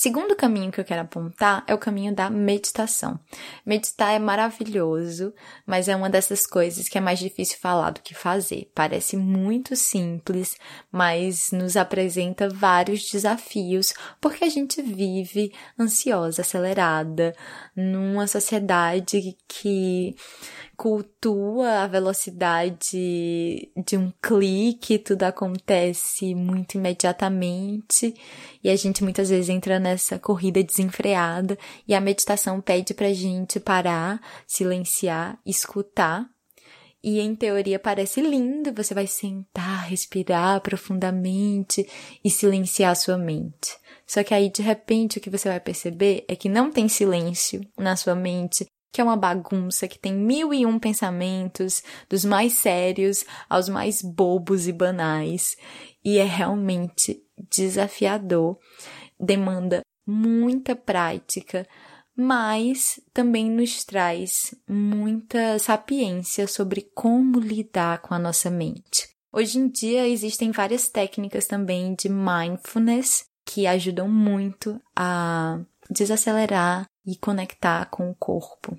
Segundo 0.01 0.37
caminho 0.37 0.71
que 0.71 0.81
eu 0.81 0.85
quero 0.85 1.03
apontar 1.03 1.65
é 1.67 1.75
o 1.75 1.79
caminho 1.79 2.15
da 2.15 2.31
meditação. 2.31 3.19
Meditar 3.67 4.15
é 4.15 4.19
maravilhoso, 4.21 5.35
mas 5.67 5.89
é 5.89 5.97
uma 5.97 6.09
dessas 6.09 6.47
coisas 6.47 6.89
que 6.89 6.97
é 6.97 7.01
mais 7.01 7.19
difícil 7.19 7.59
falar 7.61 7.91
do 7.91 8.01
que 8.01 8.15
fazer. 8.15 8.71
Parece 8.73 9.17
muito 9.17 9.75
simples, 9.75 10.57
mas 10.93 11.51
nos 11.51 11.77
apresenta 11.77 12.49
vários 12.49 13.11
desafios, 13.11 13.93
porque 14.21 14.45
a 14.45 14.49
gente 14.49 14.81
vive 14.81 15.53
ansiosa, 15.77 16.43
acelerada, 16.43 17.35
numa 17.75 18.29
sociedade 18.29 19.37
que 19.49 20.15
cultua 20.79 21.81
a 21.83 21.87
velocidade 21.88 23.69
de 23.85 23.97
um 23.97 24.12
clique, 24.23 24.97
tudo 24.97 25.25
acontece 25.25 26.37
muito 26.37 26.77
imediatamente 26.77 28.14
e 28.62 28.71
a 28.71 28.77
gente 28.77 29.03
muitas 29.03 29.29
vezes 29.29 29.49
entra 29.49 29.81
nessa 29.81 30.21
corrida 30.21 30.62
desenfreada 30.62 31.59
e 31.87 31.97
a 31.97 32.01
meditação 32.01 32.61
pede 32.61 32.95
pra 32.95 33.12
gente 33.12 33.59
parar, 33.59 34.21
silenciar, 34.47 35.37
escutar. 35.45 36.31
E 37.03 37.19
em 37.19 37.35
teoria 37.35 37.79
parece 37.79 38.21
lindo, 38.21 38.73
você 38.73 38.95
vai 38.95 39.07
sentar, 39.09 39.88
respirar 39.88 40.61
profundamente 40.61 41.88
e 42.25 42.31
silenciar 42.31 42.93
a 42.93 42.97
sua 42.97 43.19
mente. 43.19 43.77
Só 44.07 44.23
que 44.23 44.33
aí 44.33 44.49
de 44.49 44.62
repente 44.62 45.19
o 45.19 45.21
que 45.21 45.31
você 45.31 45.49
vai 45.49 45.59
perceber 45.59 46.25
é 46.29 46.37
que 46.37 46.49
não 46.49 46.71
tem 46.71 46.88
silêncio 46.88 47.61
na 47.77 47.97
sua 47.97 48.14
mente 48.14 48.64
que 48.92 49.01
é 49.01 49.05
uma 49.05 49.16
bagunça, 49.16 49.88
que 49.88 49.98
tem 49.98 50.12
mil 50.12 50.53
e 50.53 50.64
um 50.64 50.79
pensamentos, 50.79 51.83
dos 52.09 52.24
mais 52.24 52.55
sérios 52.55 53.24
aos 53.48 53.68
mais 53.68 54.03
bobos 54.03 54.66
e 54.66 54.72
banais, 54.72 55.57
e 56.05 56.18
é 56.18 56.24
realmente 56.24 57.22
desafiador, 57.51 58.59
demanda 59.18 59.83
muita 60.07 60.74
prática, 60.74 61.66
mas 62.16 62.98
também 63.12 63.51
nos 63.51 63.85
traz 63.85 64.55
muita 64.68 65.59
sapiência 65.59 66.48
sobre 66.48 66.90
como 66.94 67.38
lidar 67.38 68.01
com 68.03 68.14
a 68.14 68.18
nossa 68.18 68.51
mente. 68.51 69.09
Hoje 69.33 69.59
em 69.59 69.68
dia 69.68 70.09
existem 70.09 70.51
várias 70.51 70.88
técnicas 70.88 71.46
também 71.46 71.94
de 71.94 72.09
mindfulness 72.09 73.27
que 73.44 73.66
ajudam 73.66 74.09
muito 74.09 74.81
a 74.96 75.61
desacelerar 75.90 76.87
e 77.09 77.16
conectar 77.16 77.87
com 77.87 78.11
o 78.11 78.14
corpo. 78.14 78.79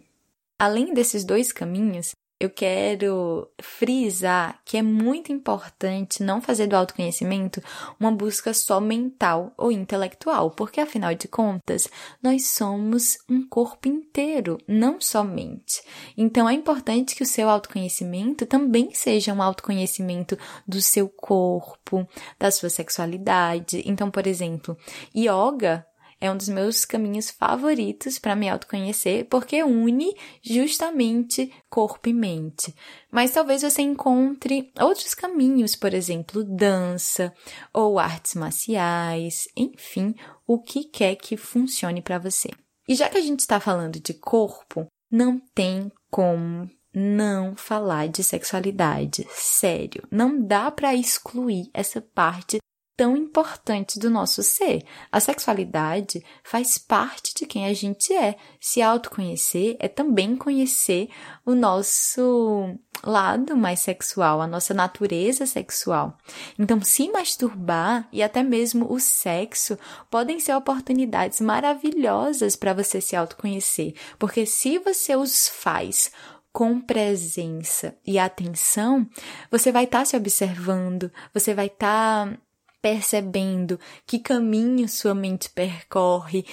Além 0.58 0.94
desses 0.94 1.24
dois 1.24 1.52
caminhos, 1.52 2.12
eu 2.40 2.50
quero 2.50 3.50
frisar 3.62 4.62
que 4.64 4.78
é 4.78 4.82
muito 4.82 5.30
importante 5.30 6.24
não 6.24 6.40
fazer 6.40 6.68
do 6.68 6.76
autoconhecimento 6.76 7.62
uma 8.00 8.12
busca 8.12 8.54
só 8.54 8.80
mental 8.80 9.52
ou 9.58 9.72
intelectual, 9.72 10.52
porque 10.52 10.80
afinal 10.80 11.14
de 11.14 11.28
contas, 11.28 11.90
nós 12.24 12.48
somos 12.48 13.18
um 13.28 13.46
corpo 13.46 13.90
inteiro, 13.90 14.58
não 14.66 15.02
só 15.02 15.22
mente. 15.22 15.82
Então 16.16 16.48
é 16.48 16.54
importante 16.54 17.14
que 17.14 17.24
o 17.24 17.26
seu 17.26 17.50
autoconhecimento 17.50 18.46
também 18.46 18.94
seja 18.94 19.34
um 19.34 19.42
autoconhecimento 19.42 20.38
do 20.66 20.82
seu 20.82 21.10
corpo, 21.10 22.08
da 22.40 22.52
sua 22.52 22.70
sexualidade. 22.70 23.84
Então, 23.86 24.10
por 24.10 24.26
exemplo, 24.26 24.78
yoga 25.14 25.86
é 26.22 26.32
um 26.32 26.38
dos 26.38 26.50
meus 26.50 26.86
caminhos 26.86 27.30
favoritos 27.30 28.20
para 28.20 28.36
me 28.36 28.50
autoconhecer, 28.50 29.26
porque 29.26 29.64
une 29.64 30.16
justamente 30.42 31.52
corpo 31.70 32.10
e 32.10 32.14
mente. 32.14 32.76
Mas 33.12 33.32
talvez 33.32 33.62
você 33.62 33.82
encontre 33.82 34.72
outros 34.80 35.14
caminhos, 35.14 35.76
por 35.76 35.94
exemplo, 35.94 36.44
dança 36.44 37.34
ou 37.74 37.98
artes 37.98 38.36
marciais, 38.36 39.48
enfim, 39.56 40.14
o 40.46 40.60
que 40.60 40.84
quer 40.84 41.16
que 41.16 41.38
funcione 41.38 42.02
para 42.02 42.20
você. 42.20 42.50
E 42.88 42.96
já 42.96 43.08
que 43.08 43.18
a 43.18 43.22
gente 43.22 43.40
está 43.40 43.60
falando 43.60 44.00
de 44.00 44.14
corpo, 44.14 44.88
não 45.12 45.40
tem 45.54 45.92
como 46.10 46.70
não 46.94 47.56
falar 47.56 48.08
de 48.08 48.24
sexualidade. 48.24 49.28
Sério, 49.30 50.04
não 50.12 50.42
dá 50.42 50.72
para 50.72 50.96
excluir 50.96 51.70
essa 51.74 52.02
parte 52.02 52.58
tão 53.00 53.16
importante 53.16 53.98
do 53.98 54.10
nosso 54.10 54.44
ser. 54.44 54.84
A 55.10 55.22
sexualidade 55.22 56.22
faz 56.44 56.78
parte 56.78 57.34
de 57.34 57.46
quem 57.46 57.66
a 57.66 57.74
gente 57.74 58.12
é. 58.12 58.36
Se 58.60 58.82
autoconhecer 58.82 59.78
é 59.80 59.88
também 59.88 60.36
conhecer 60.36 61.08
o 61.46 61.56
nosso 61.56 62.78
lado 63.02 63.56
mais 63.56 63.80
sexual, 63.80 64.42
a 64.42 64.48
nossa 64.48 64.74
natureza 64.74 65.46
sexual. 65.46 66.18
Então, 66.60 66.82
se 66.82 67.10
masturbar 67.10 68.06
e 68.12 68.22
até 68.22 68.44
mesmo 68.44 68.92
o 68.92 69.00
sexo 69.00 69.80
podem 70.12 70.38
ser 70.38 70.54
oportunidades 70.54 71.40
maravilhosas 71.40 72.58
para 72.58 72.74
você 72.74 73.00
se 73.00 73.16
autoconhecer, 73.16 73.94
porque 74.18 74.46
se 74.46 74.78
você 74.78 75.16
os 75.16 75.48
faz 75.48 76.12
com 76.52 76.82
presença 76.82 77.96
e 78.06 78.20
atenção, 78.20 79.08
você 79.50 79.72
vai 79.72 79.86
estar 79.86 80.00
tá 80.00 80.06
se 80.06 80.18
observando, 80.18 81.10
você 81.34 81.54
vai 81.54 81.68
estar 81.68 82.28
tá 82.28 82.38
percebendo 82.82 83.80
que 84.06 84.20
caminho 84.20 84.88
sua 84.88 85.14
mente 85.14 85.50
percorre, 85.50 86.46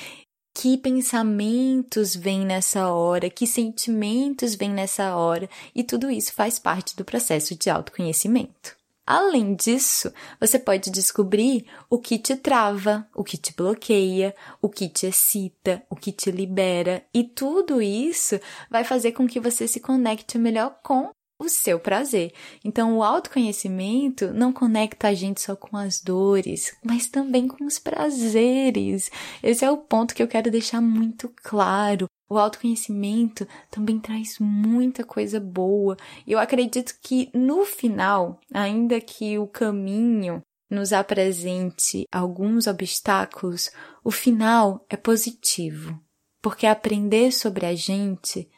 que 0.55 0.79
pensamentos 0.79 2.17
vêm 2.17 2.47
nessa 2.47 2.91
hora, 2.91 3.29
que 3.29 3.47
sentimentos 3.47 4.55
vêm 4.55 4.71
nessa 4.71 5.15
hora, 5.15 5.49
e 5.75 5.85
tudo 5.85 6.11
isso 6.11 6.33
faz 6.33 6.59
parte 6.59 6.97
do 6.97 7.05
processo 7.05 7.55
de 7.55 7.69
autoconhecimento. 7.69 8.75
Além 9.07 9.55
disso, 9.55 10.13
você 10.41 10.59
pode 10.59 10.91
descobrir 10.91 11.65
o 11.89 11.99
que 11.99 12.19
te 12.19 12.35
trava, 12.35 13.07
o 13.15 13.23
que 13.23 13.37
te 13.37 13.55
bloqueia, 13.55 14.35
o 14.61 14.69
que 14.69 14.89
te 14.89 15.07
excita, 15.07 15.81
o 15.89 15.95
que 15.95 16.11
te 16.11 16.31
libera, 16.33 17.05
e 17.15 17.23
tudo 17.23 17.81
isso 17.81 18.41
vai 18.69 18.83
fazer 18.83 19.13
com 19.13 19.29
que 19.29 19.39
você 19.39 19.69
se 19.69 19.79
conecte 19.79 20.39
melhor 20.39 20.81
com 20.83 21.11
o 21.39 21.49
seu 21.49 21.79
prazer. 21.79 22.33
Então, 22.65 22.97
o 22.97 23.03
autoconhecimento 23.03 24.33
não 24.33 24.53
conecta 24.53 25.09
a 25.09 25.15
gente 25.15 25.41
só 25.41 25.55
com 25.55 25.77
as 25.77 26.01
dores, 26.01 26.75
mas 26.85 27.07
também 27.07 27.47
com 27.47 27.65
os 27.65 27.79
prazeres. 27.79 29.11
Esse 29.43 29.65
é 29.65 29.71
o 29.71 29.77
ponto 29.77 30.15
que 30.15 30.23
eu 30.23 30.29
quero 30.29 30.51
deixar 30.51 30.81
muito 30.81 31.33
claro. 31.43 32.07
O 32.29 32.39
autoconhecimento 32.39 33.47
também 33.71 34.01
traz 34.01 34.39
muita 34.41 35.05
coisa 35.05 35.39
boa. 35.39 35.97
E 36.27 36.33
eu 36.33 36.39
acredito 36.39 36.95
que 37.01 37.31
no 37.33 37.65
final, 37.65 38.41
ainda 38.53 39.01
que 39.01 39.39
o 39.39 39.47
caminho 39.47 40.43
nos 40.69 40.93
apresente 40.93 42.05
alguns 42.11 42.67
obstáculos, 42.67 43.71
o 44.03 44.11
final 44.11 44.85
é 44.89 44.97
positivo. 44.97 46.01
Porque 46.43 46.67
aprender 46.67 47.33
sobre 47.33 47.67
a 47.67 47.75
gente 47.75 48.49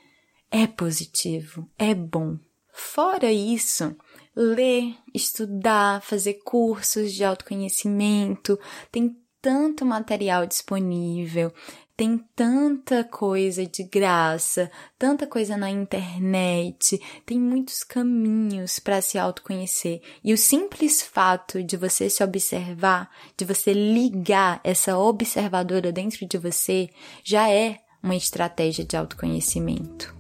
é 0.51 0.67
positivo, 0.67 1.69
é 1.79 1.95
bom. 1.95 2.39
Fora 2.81 3.33
isso, 3.33 3.95
ler, 4.37 4.95
estudar, 5.13 6.01
fazer 6.01 6.35
cursos 6.45 7.13
de 7.13 7.25
autoconhecimento, 7.25 8.57
tem 8.91 9.17
tanto 9.43 9.85
material 9.85 10.47
disponível, 10.47 11.53
tem 11.97 12.25
tanta 12.37 13.03
coisa 13.03 13.67
de 13.67 13.83
graça, 13.83 14.71
tanta 14.97 15.27
coisa 15.27 15.57
na 15.57 15.69
internet, 15.69 17.03
tem 17.27 17.41
muitos 17.41 17.83
caminhos 17.83 18.79
para 18.79 19.03
se 19.03 19.19
autoconhecer. 19.19 20.01
E 20.23 20.33
o 20.33 20.39
simples 20.39 21.03
fato 21.03 21.65
de 21.65 21.77
você 21.77 22.09
se 22.09 22.23
observar, 22.23 23.11
de 23.37 23.45
você 23.45 23.73
ligar 23.73 24.61
essa 24.63 24.97
observadora 24.97 25.91
dentro 25.91 26.25
de 26.25 26.39
você, 26.39 26.89
já 27.25 27.51
é 27.51 27.81
uma 28.01 28.15
estratégia 28.15 28.85
de 28.85 28.97
autoconhecimento. 28.97 30.15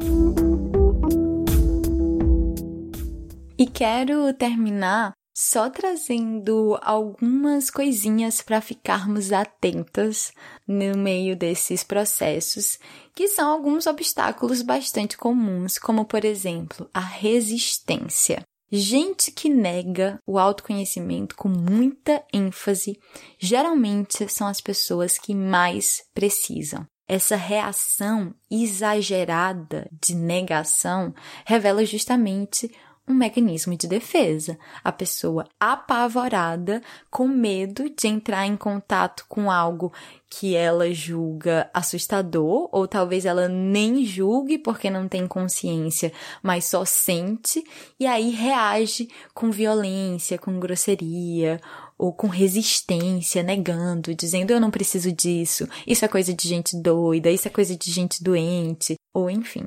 E 3.59 3.67
quero 3.67 4.33
terminar 4.35 5.13
só 5.35 5.69
trazendo 5.69 6.79
algumas 6.81 7.71
coisinhas 7.71 8.41
para 8.41 8.61
ficarmos 8.61 9.33
atentas 9.33 10.33
no 10.67 10.97
meio 10.97 11.35
desses 11.37 11.83
processos, 11.83 12.79
que 13.17 13.27
são 13.27 13.51
alguns 13.51 13.89
obstáculos 13.89 14.63
bastante 14.63 15.17
comuns, 15.17 15.77
como 15.77 16.05
por 16.05 16.25
exemplo, 16.25 16.89
a 16.95 17.01
resistência. 17.01 18.43
Gente 18.71 19.33
que 19.33 19.49
nega 19.49 20.21
o 20.25 20.39
autoconhecimento 20.39 21.35
com 21.35 21.49
muita 21.49 22.23
ênfase 22.33 22.97
geralmente 23.41 24.29
são 24.29 24.47
as 24.47 24.61
pessoas 24.61 25.19
que 25.19 25.35
mais 25.35 26.03
precisam. 26.15 26.87
Essa 27.09 27.37
reação 27.37 28.35
exagerada 28.51 29.89
de 30.03 30.15
negação 30.15 31.15
revela 31.47 31.83
justamente 31.87 32.71
um 33.09 33.15
mecanismo 33.15 33.77
de 33.77 33.89
defesa. 33.89 34.59
A 34.85 34.93
pessoa 34.93 35.47
apavorada, 35.59 36.83
com 37.11 37.27
medo 37.27 37.89
de 37.89 38.07
entrar 38.07 38.47
em 38.47 38.57
contato 38.57 39.25
com 39.29 39.51
algo 39.51 39.93
que 40.31 40.55
ela 40.55 40.93
julga 40.93 41.71
assustador, 41.73 42.69
ou 42.71 42.87
talvez 42.87 43.25
ela 43.25 43.49
nem 43.49 44.05
julgue 44.05 44.59
porque 44.59 44.91
não 44.91 45.09
tem 45.09 45.27
consciência, 45.27 46.13
mas 46.43 46.67
só 46.67 46.85
sente, 46.85 47.65
e 47.99 48.07
aí 48.07 48.31
reage 48.31 49.09
com 49.33 49.51
violência, 49.51 50.39
com 50.39 50.61
grosseria, 50.61 51.59
ou 51.97 52.13
com 52.13 52.29
resistência, 52.29 53.43
negando, 53.43 54.15
dizendo 54.15 54.53
eu 54.53 54.61
não 54.61 54.71
preciso 54.71 55.11
disso, 55.11 55.67
isso 55.87 56.05
é 56.05 56.09
coisa 56.09 56.33
de 56.35 56.47
gente 56.47 56.77
doida, 56.77 57.31
isso 57.31 57.49
é 57.49 57.51
coisa 57.51 57.75
de 57.75 57.91
gente 57.91 58.23
doente, 58.23 58.97
ou 59.13 59.31
enfim. 59.31 59.67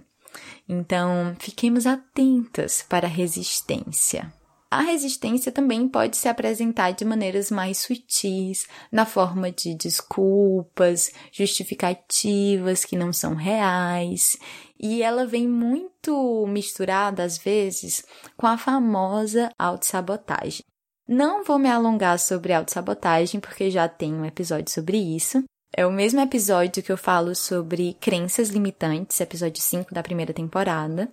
Então, 0.68 1.36
fiquemos 1.40 1.86
atentas 1.86 2.86
para 2.88 3.08
a 3.08 3.10
resistência. 3.10 4.32
A 4.72 4.80
resistência 4.84 5.52
também 5.52 5.86
pode 5.86 6.16
se 6.16 6.30
apresentar 6.30 6.92
de 6.92 7.04
maneiras 7.04 7.52
mais 7.52 7.80
sutis, 7.80 8.68
na 8.90 9.06
forma 9.06 9.52
de 9.52 9.76
desculpas, 9.76 11.12
justificativas 11.30 12.86
que 12.86 12.96
não 12.96 13.12
são 13.12 13.36
reais, 13.36 14.38
e 14.80 15.04
ela 15.04 15.26
vem 15.26 15.46
muito 15.46 16.46
misturada 16.48 17.22
às 17.22 17.38
vezes 17.38 18.06
com 18.38 18.48
a 18.48 18.58
famosa 18.58 19.52
autossabotagem. 19.60 20.64
Não 21.06 21.44
vou 21.44 21.60
me 21.60 21.70
alongar 21.70 22.18
sobre 22.18 22.54
autossabotagem 22.54 23.42
porque 23.42 23.70
já 23.70 23.90
tem 23.90 24.14
um 24.14 24.24
episódio 24.24 24.72
sobre 24.72 24.98
isso, 24.98 25.44
é 25.74 25.86
o 25.86 25.92
mesmo 25.92 26.20
episódio 26.20 26.84
que 26.84 26.92
eu 26.92 26.98
falo 26.98 27.34
sobre 27.34 27.96
crenças 28.00 28.50
limitantes, 28.50 29.22
episódio 29.22 29.64
5 29.64 29.94
da 29.94 30.04
primeira 30.04 30.34
temporada, 30.34 31.10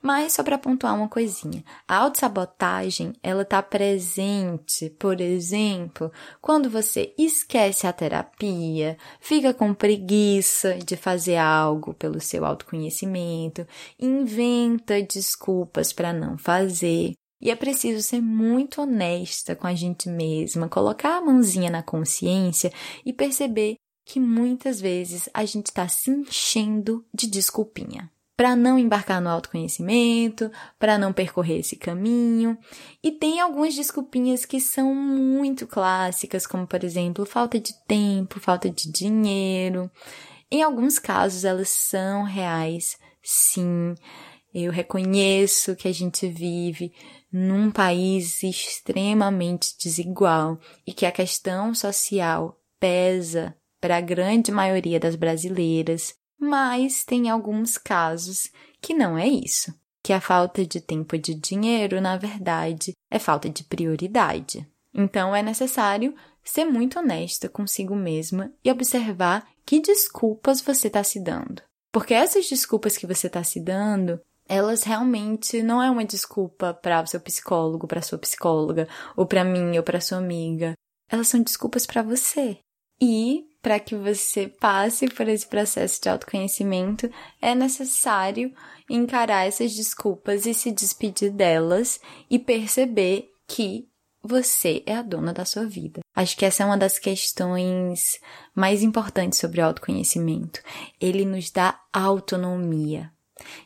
mas 0.00 0.32
só 0.32 0.42
para 0.42 0.56
pontuar 0.56 0.94
uma 0.94 1.08
coisinha. 1.08 1.62
A 1.86 1.96
autossabotagem, 1.96 3.12
ela 3.22 3.44
tá 3.44 3.62
presente, 3.62 4.88
por 4.98 5.20
exemplo, 5.20 6.10
quando 6.40 6.70
você 6.70 7.12
esquece 7.18 7.86
a 7.86 7.92
terapia, 7.92 8.96
fica 9.20 9.52
com 9.52 9.74
preguiça 9.74 10.78
de 10.78 10.96
fazer 10.96 11.36
algo 11.36 11.92
pelo 11.92 12.20
seu 12.20 12.46
autoconhecimento, 12.46 13.66
inventa 14.00 15.02
desculpas 15.02 15.92
para 15.92 16.14
não 16.14 16.38
fazer, 16.38 17.12
e 17.40 17.50
é 17.50 17.54
preciso 17.54 18.02
ser 18.02 18.20
muito 18.20 18.80
honesta 18.80 19.54
com 19.54 19.66
a 19.66 19.74
gente 19.74 20.08
mesma, 20.08 20.68
colocar 20.68 21.18
a 21.18 21.20
mãozinha 21.20 21.70
na 21.70 21.82
consciência 21.82 22.72
e 23.04 23.12
perceber 23.12 23.76
que 24.08 24.18
muitas 24.18 24.80
vezes 24.80 25.28
a 25.34 25.44
gente 25.44 25.66
está 25.66 25.86
se 25.86 26.10
enchendo 26.10 27.04
de 27.12 27.26
desculpinha 27.26 28.10
para 28.34 28.56
não 28.56 28.78
embarcar 28.78 29.20
no 29.20 29.28
autoconhecimento, 29.28 30.50
para 30.78 30.96
não 30.96 31.12
percorrer 31.12 31.58
esse 31.58 31.76
caminho. 31.76 32.56
E 33.02 33.12
tem 33.12 33.38
algumas 33.38 33.74
desculpinhas 33.74 34.46
que 34.46 34.60
são 34.60 34.94
muito 34.94 35.66
clássicas, 35.66 36.46
como 36.46 36.66
por 36.66 36.82
exemplo, 36.84 37.26
falta 37.26 37.60
de 37.60 37.74
tempo, 37.86 38.40
falta 38.40 38.70
de 38.70 38.90
dinheiro. 38.90 39.90
Em 40.50 40.62
alguns 40.62 40.98
casos 40.98 41.44
elas 41.44 41.68
são 41.68 42.22
reais, 42.22 42.96
sim. 43.22 43.94
Eu 44.54 44.72
reconheço 44.72 45.76
que 45.76 45.86
a 45.86 45.92
gente 45.92 46.26
vive 46.26 46.94
num 47.30 47.70
país 47.70 48.42
extremamente 48.42 49.76
desigual 49.78 50.58
e 50.86 50.94
que 50.94 51.04
a 51.04 51.12
questão 51.12 51.74
social 51.74 52.58
pesa 52.80 53.54
para 53.80 53.96
a 53.96 54.00
grande 54.00 54.50
maioria 54.50 54.98
das 54.98 55.16
brasileiras, 55.16 56.14
mas 56.38 57.04
tem 57.04 57.28
alguns 57.28 57.76
casos 57.76 58.50
que 58.80 58.94
não 58.94 59.18
é 59.18 59.26
isso, 59.26 59.74
que 60.02 60.12
a 60.12 60.20
falta 60.20 60.64
de 60.64 60.80
tempo 60.80 61.16
e 61.16 61.18
de 61.18 61.34
dinheiro, 61.34 62.00
na 62.00 62.16
verdade, 62.16 62.92
é 63.10 63.18
falta 63.18 63.48
de 63.48 63.64
prioridade. 63.64 64.66
Então 64.94 65.34
é 65.34 65.42
necessário 65.42 66.14
ser 66.42 66.64
muito 66.64 66.98
honesta 66.98 67.48
consigo 67.48 67.94
mesma 67.94 68.52
e 68.64 68.70
observar 68.70 69.46
que 69.66 69.80
desculpas 69.80 70.60
você 70.60 70.86
está 70.86 71.04
se 71.04 71.20
dando. 71.20 71.62
Porque 71.92 72.14
essas 72.14 72.48
desculpas 72.48 72.96
que 72.96 73.06
você 73.06 73.26
está 73.26 73.42
se 73.42 73.60
dando, 73.60 74.20
elas 74.48 74.82
realmente 74.82 75.62
não 75.62 75.82
é 75.82 75.90
uma 75.90 76.04
desculpa 76.04 76.72
para 76.72 77.02
o 77.02 77.06
seu 77.06 77.20
psicólogo, 77.20 77.86
para 77.86 78.02
sua 78.02 78.18
psicóloga, 78.18 78.88
ou 79.16 79.26
para 79.26 79.44
mim 79.44 79.76
ou 79.76 79.82
para 79.82 80.00
sua 80.00 80.18
amiga. 80.18 80.72
Elas 81.10 81.28
são 81.28 81.42
desculpas 81.42 81.86
para 81.86 82.02
você. 82.02 82.58
E 83.00 83.47
para 83.60 83.80
que 83.80 83.94
você 83.94 84.48
passe 84.48 85.08
por 85.08 85.28
esse 85.28 85.46
processo 85.46 86.00
de 86.00 86.08
autoconhecimento, 86.08 87.10
é 87.40 87.54
necessário 87.54 88.52
encarar 88.88 89.46
essas 89.46 89.74
desculpas 89.74 90.46
e 90.46 90.54
se 90.54 90.70
despedir 90.70 91.30
delas 91.30 92.00
e 92.30 92.38
perceber 92.38 93.30
que 93.46 93.88
você 94.22 94.82
é 94.86 94.96
a 94.96 95.02
dona 95.02 95.32
da 95.32 95.44
sua 95.44 95.64
vida. 95.64 96.00
Acho 96.14 96.36
que 96.36 96.44
essa 96.44 96.62
é 96.62 96.66
uma 96.66 96.76
das 96.76 96.98
questões 96.98 98.18
mais 98.54 98.82
importantes 98.82 99.38
sobre 99.38 99.60
o 99.60 99.64
autoconhecimento. 99.64 100.60
Ele 101.00 101.24
nos 101.24 101.50
dá 101.50 101.80
autonomia. 101.92 103.12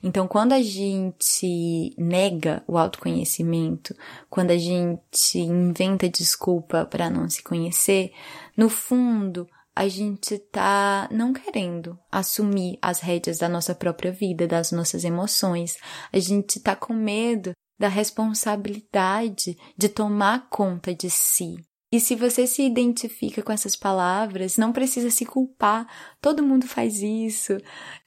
Então, 0.03 0.29
quando 0.29 0.53
a 0.53 0.63
gente 0.63 1.95
nega 1.97 2.63
o 2.67 2.77
autoconhecimento, 2.77 3.97
quando 4.29 4.51
a 4.51 4.59
gente 4.59 5.39
inventa 5.39 6.09
desculpa 6.09 6.85
para 6.85 7.09
não 7.09 7.29
se 7.29 7.43
conhecer, 7.43 8.13
no 8.57 8.69
fundo, 8.69 9.49
a 9.75 9.89
gente 9.89 10.39
tá 10.39 11.09
não 11.11 11.33
querendo 11.33 11.99
assumir 12.11 12.79
as 12.81 13.01
rédeas 13.01 13.39
da 13.39 13.49
nossa 13.49 13.75
própria 13.75 14.13
vida, 14.13 14.47
das 14.47 14.71
nossas 14.71 15.05
emoções. 15.05 15.77
A 16.13 16.19
gente 16.19 16.61
tá 16.61 16.77
com 16.77 16.93
medo 16.93 17.53
da 17.79 17.89
responsabilidade 17.89 19.57
de 19.77 19.89
tomar 19.89 20.49
conta 20.49 20.95
de 20.95 21.11
si. 21.11 21.57
E 21.91 22.01
se 22.01 22.15
você 22.15 22.47
se 22.47 22.63
identifica 22.63 23.43
com 23.43 23.53
essas 23.53 23.77
palavras, 23.77 24.57
não 24.57 24.73
precisa 24.73 25.11
se 25.11 25.27
culpar. 25.27 25.87
Todo 26.21 26.43
mundo 26.43 26.67
faz 26.67 27.03
isso. 27.03 27.59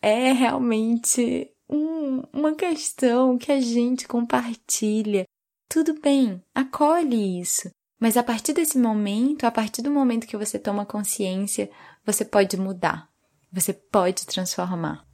É 0.02 0.32
realmente 0.32 1.52
um, 1.70 2.24
uma 2.34 2.56
questão 2.56 3.38
que 3.38 3.52
a 3.52 3.60
gente 3.60 4.08
compartilha. 4.08 5.26
Tudo 5.70 6.00
bem, 6.00 6.42
acolhe 6.54 7.40
isso. 7.40 7.70
Mas 8.00 8.18
a 8.18 8.24
partir 8.24 8.54
desse 8.54 8.78
momento, 8.78 9.46
a 9.46 9.52
partir 9.52 9.82
do 9.82 9.92
momento 9.92 10.28
que 10.28 10.38
você 10.38 10.60
toma 10.60 10.86
consciência, 10.86 11.70
você 12.06 12.26
pode 12.26 12.58
mudar, 12.58 13.10
você 13.52 13.74
pode 13.74 14.26
transformar. 14.26 15.06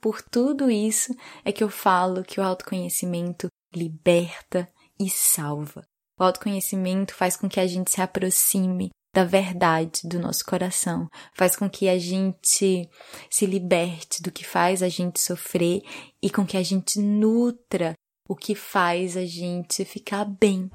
Por 0.00 0.22
tudo 0.22 0.70
isso 0.70 1.14
é 1.44 1.50
que 1.50 1.64
eu 1.64 1.70
falo 1.70 2.22
que 2.22 2.38
o 2.38 2.42
autoconhecimento 2.42 3.48
liberta 3.74 4.68
e 5.00 5.08
salva. 5.08 5.82
O 6.18 6.24
autoconhecimento 6.24 7.14
faz 7.14 7.36
com 7.36 7.48
que 7.48 7.60
a 7.60 7.66
gente 7.66 7.90
se 7.90 8.00
aproxime 8.00 8.90
da 9.14 9.24
verdade 9.24 10.02
do 10.04 10.18
nosso 10.18 10.44
coração, 10.44 11.08
faz 11.34 11.56
com 11.56 11.70
que 11.70 11.88
a 11.88 11.98
gente 11.98 12.88
se 13.30 13.46
liberte 13.46 14.22
do 14.22 14.30
que 14.30 14.44
faz 14.44 14.82
a 14.82 14.90
gente 14.90 15.20
sofrer 15.20 15.80
e 16.22 16.28
com 16.28 16.44
que 16.44 16.56
a 16.56 16.62
gente 16.62 16.98
nutra 17.00 17.94
o 18.28 18.36
que 18.36 18.54
faz 18.54 19.16
a 19.16 19.24
gente 19.24 19.84
ficar 19.86 20.24
bem. 20.26 20.70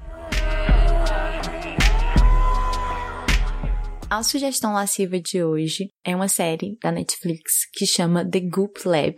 A 4.14 4.22
sugestão 4.22 4.74
lasciva 4.74 5.18
de 5.18 5.42
hoje 5.42 5.88
é 6.04 6.14
uma 6.14 6.28
série 6.28 6.76
da 6.82 6.92
Netflix 6.92 7.66
que 7.72 7.86
chama 7.86 8.22
The 8.22 8.40
Goop 8.40 8.86
Lab, 8.86 9.16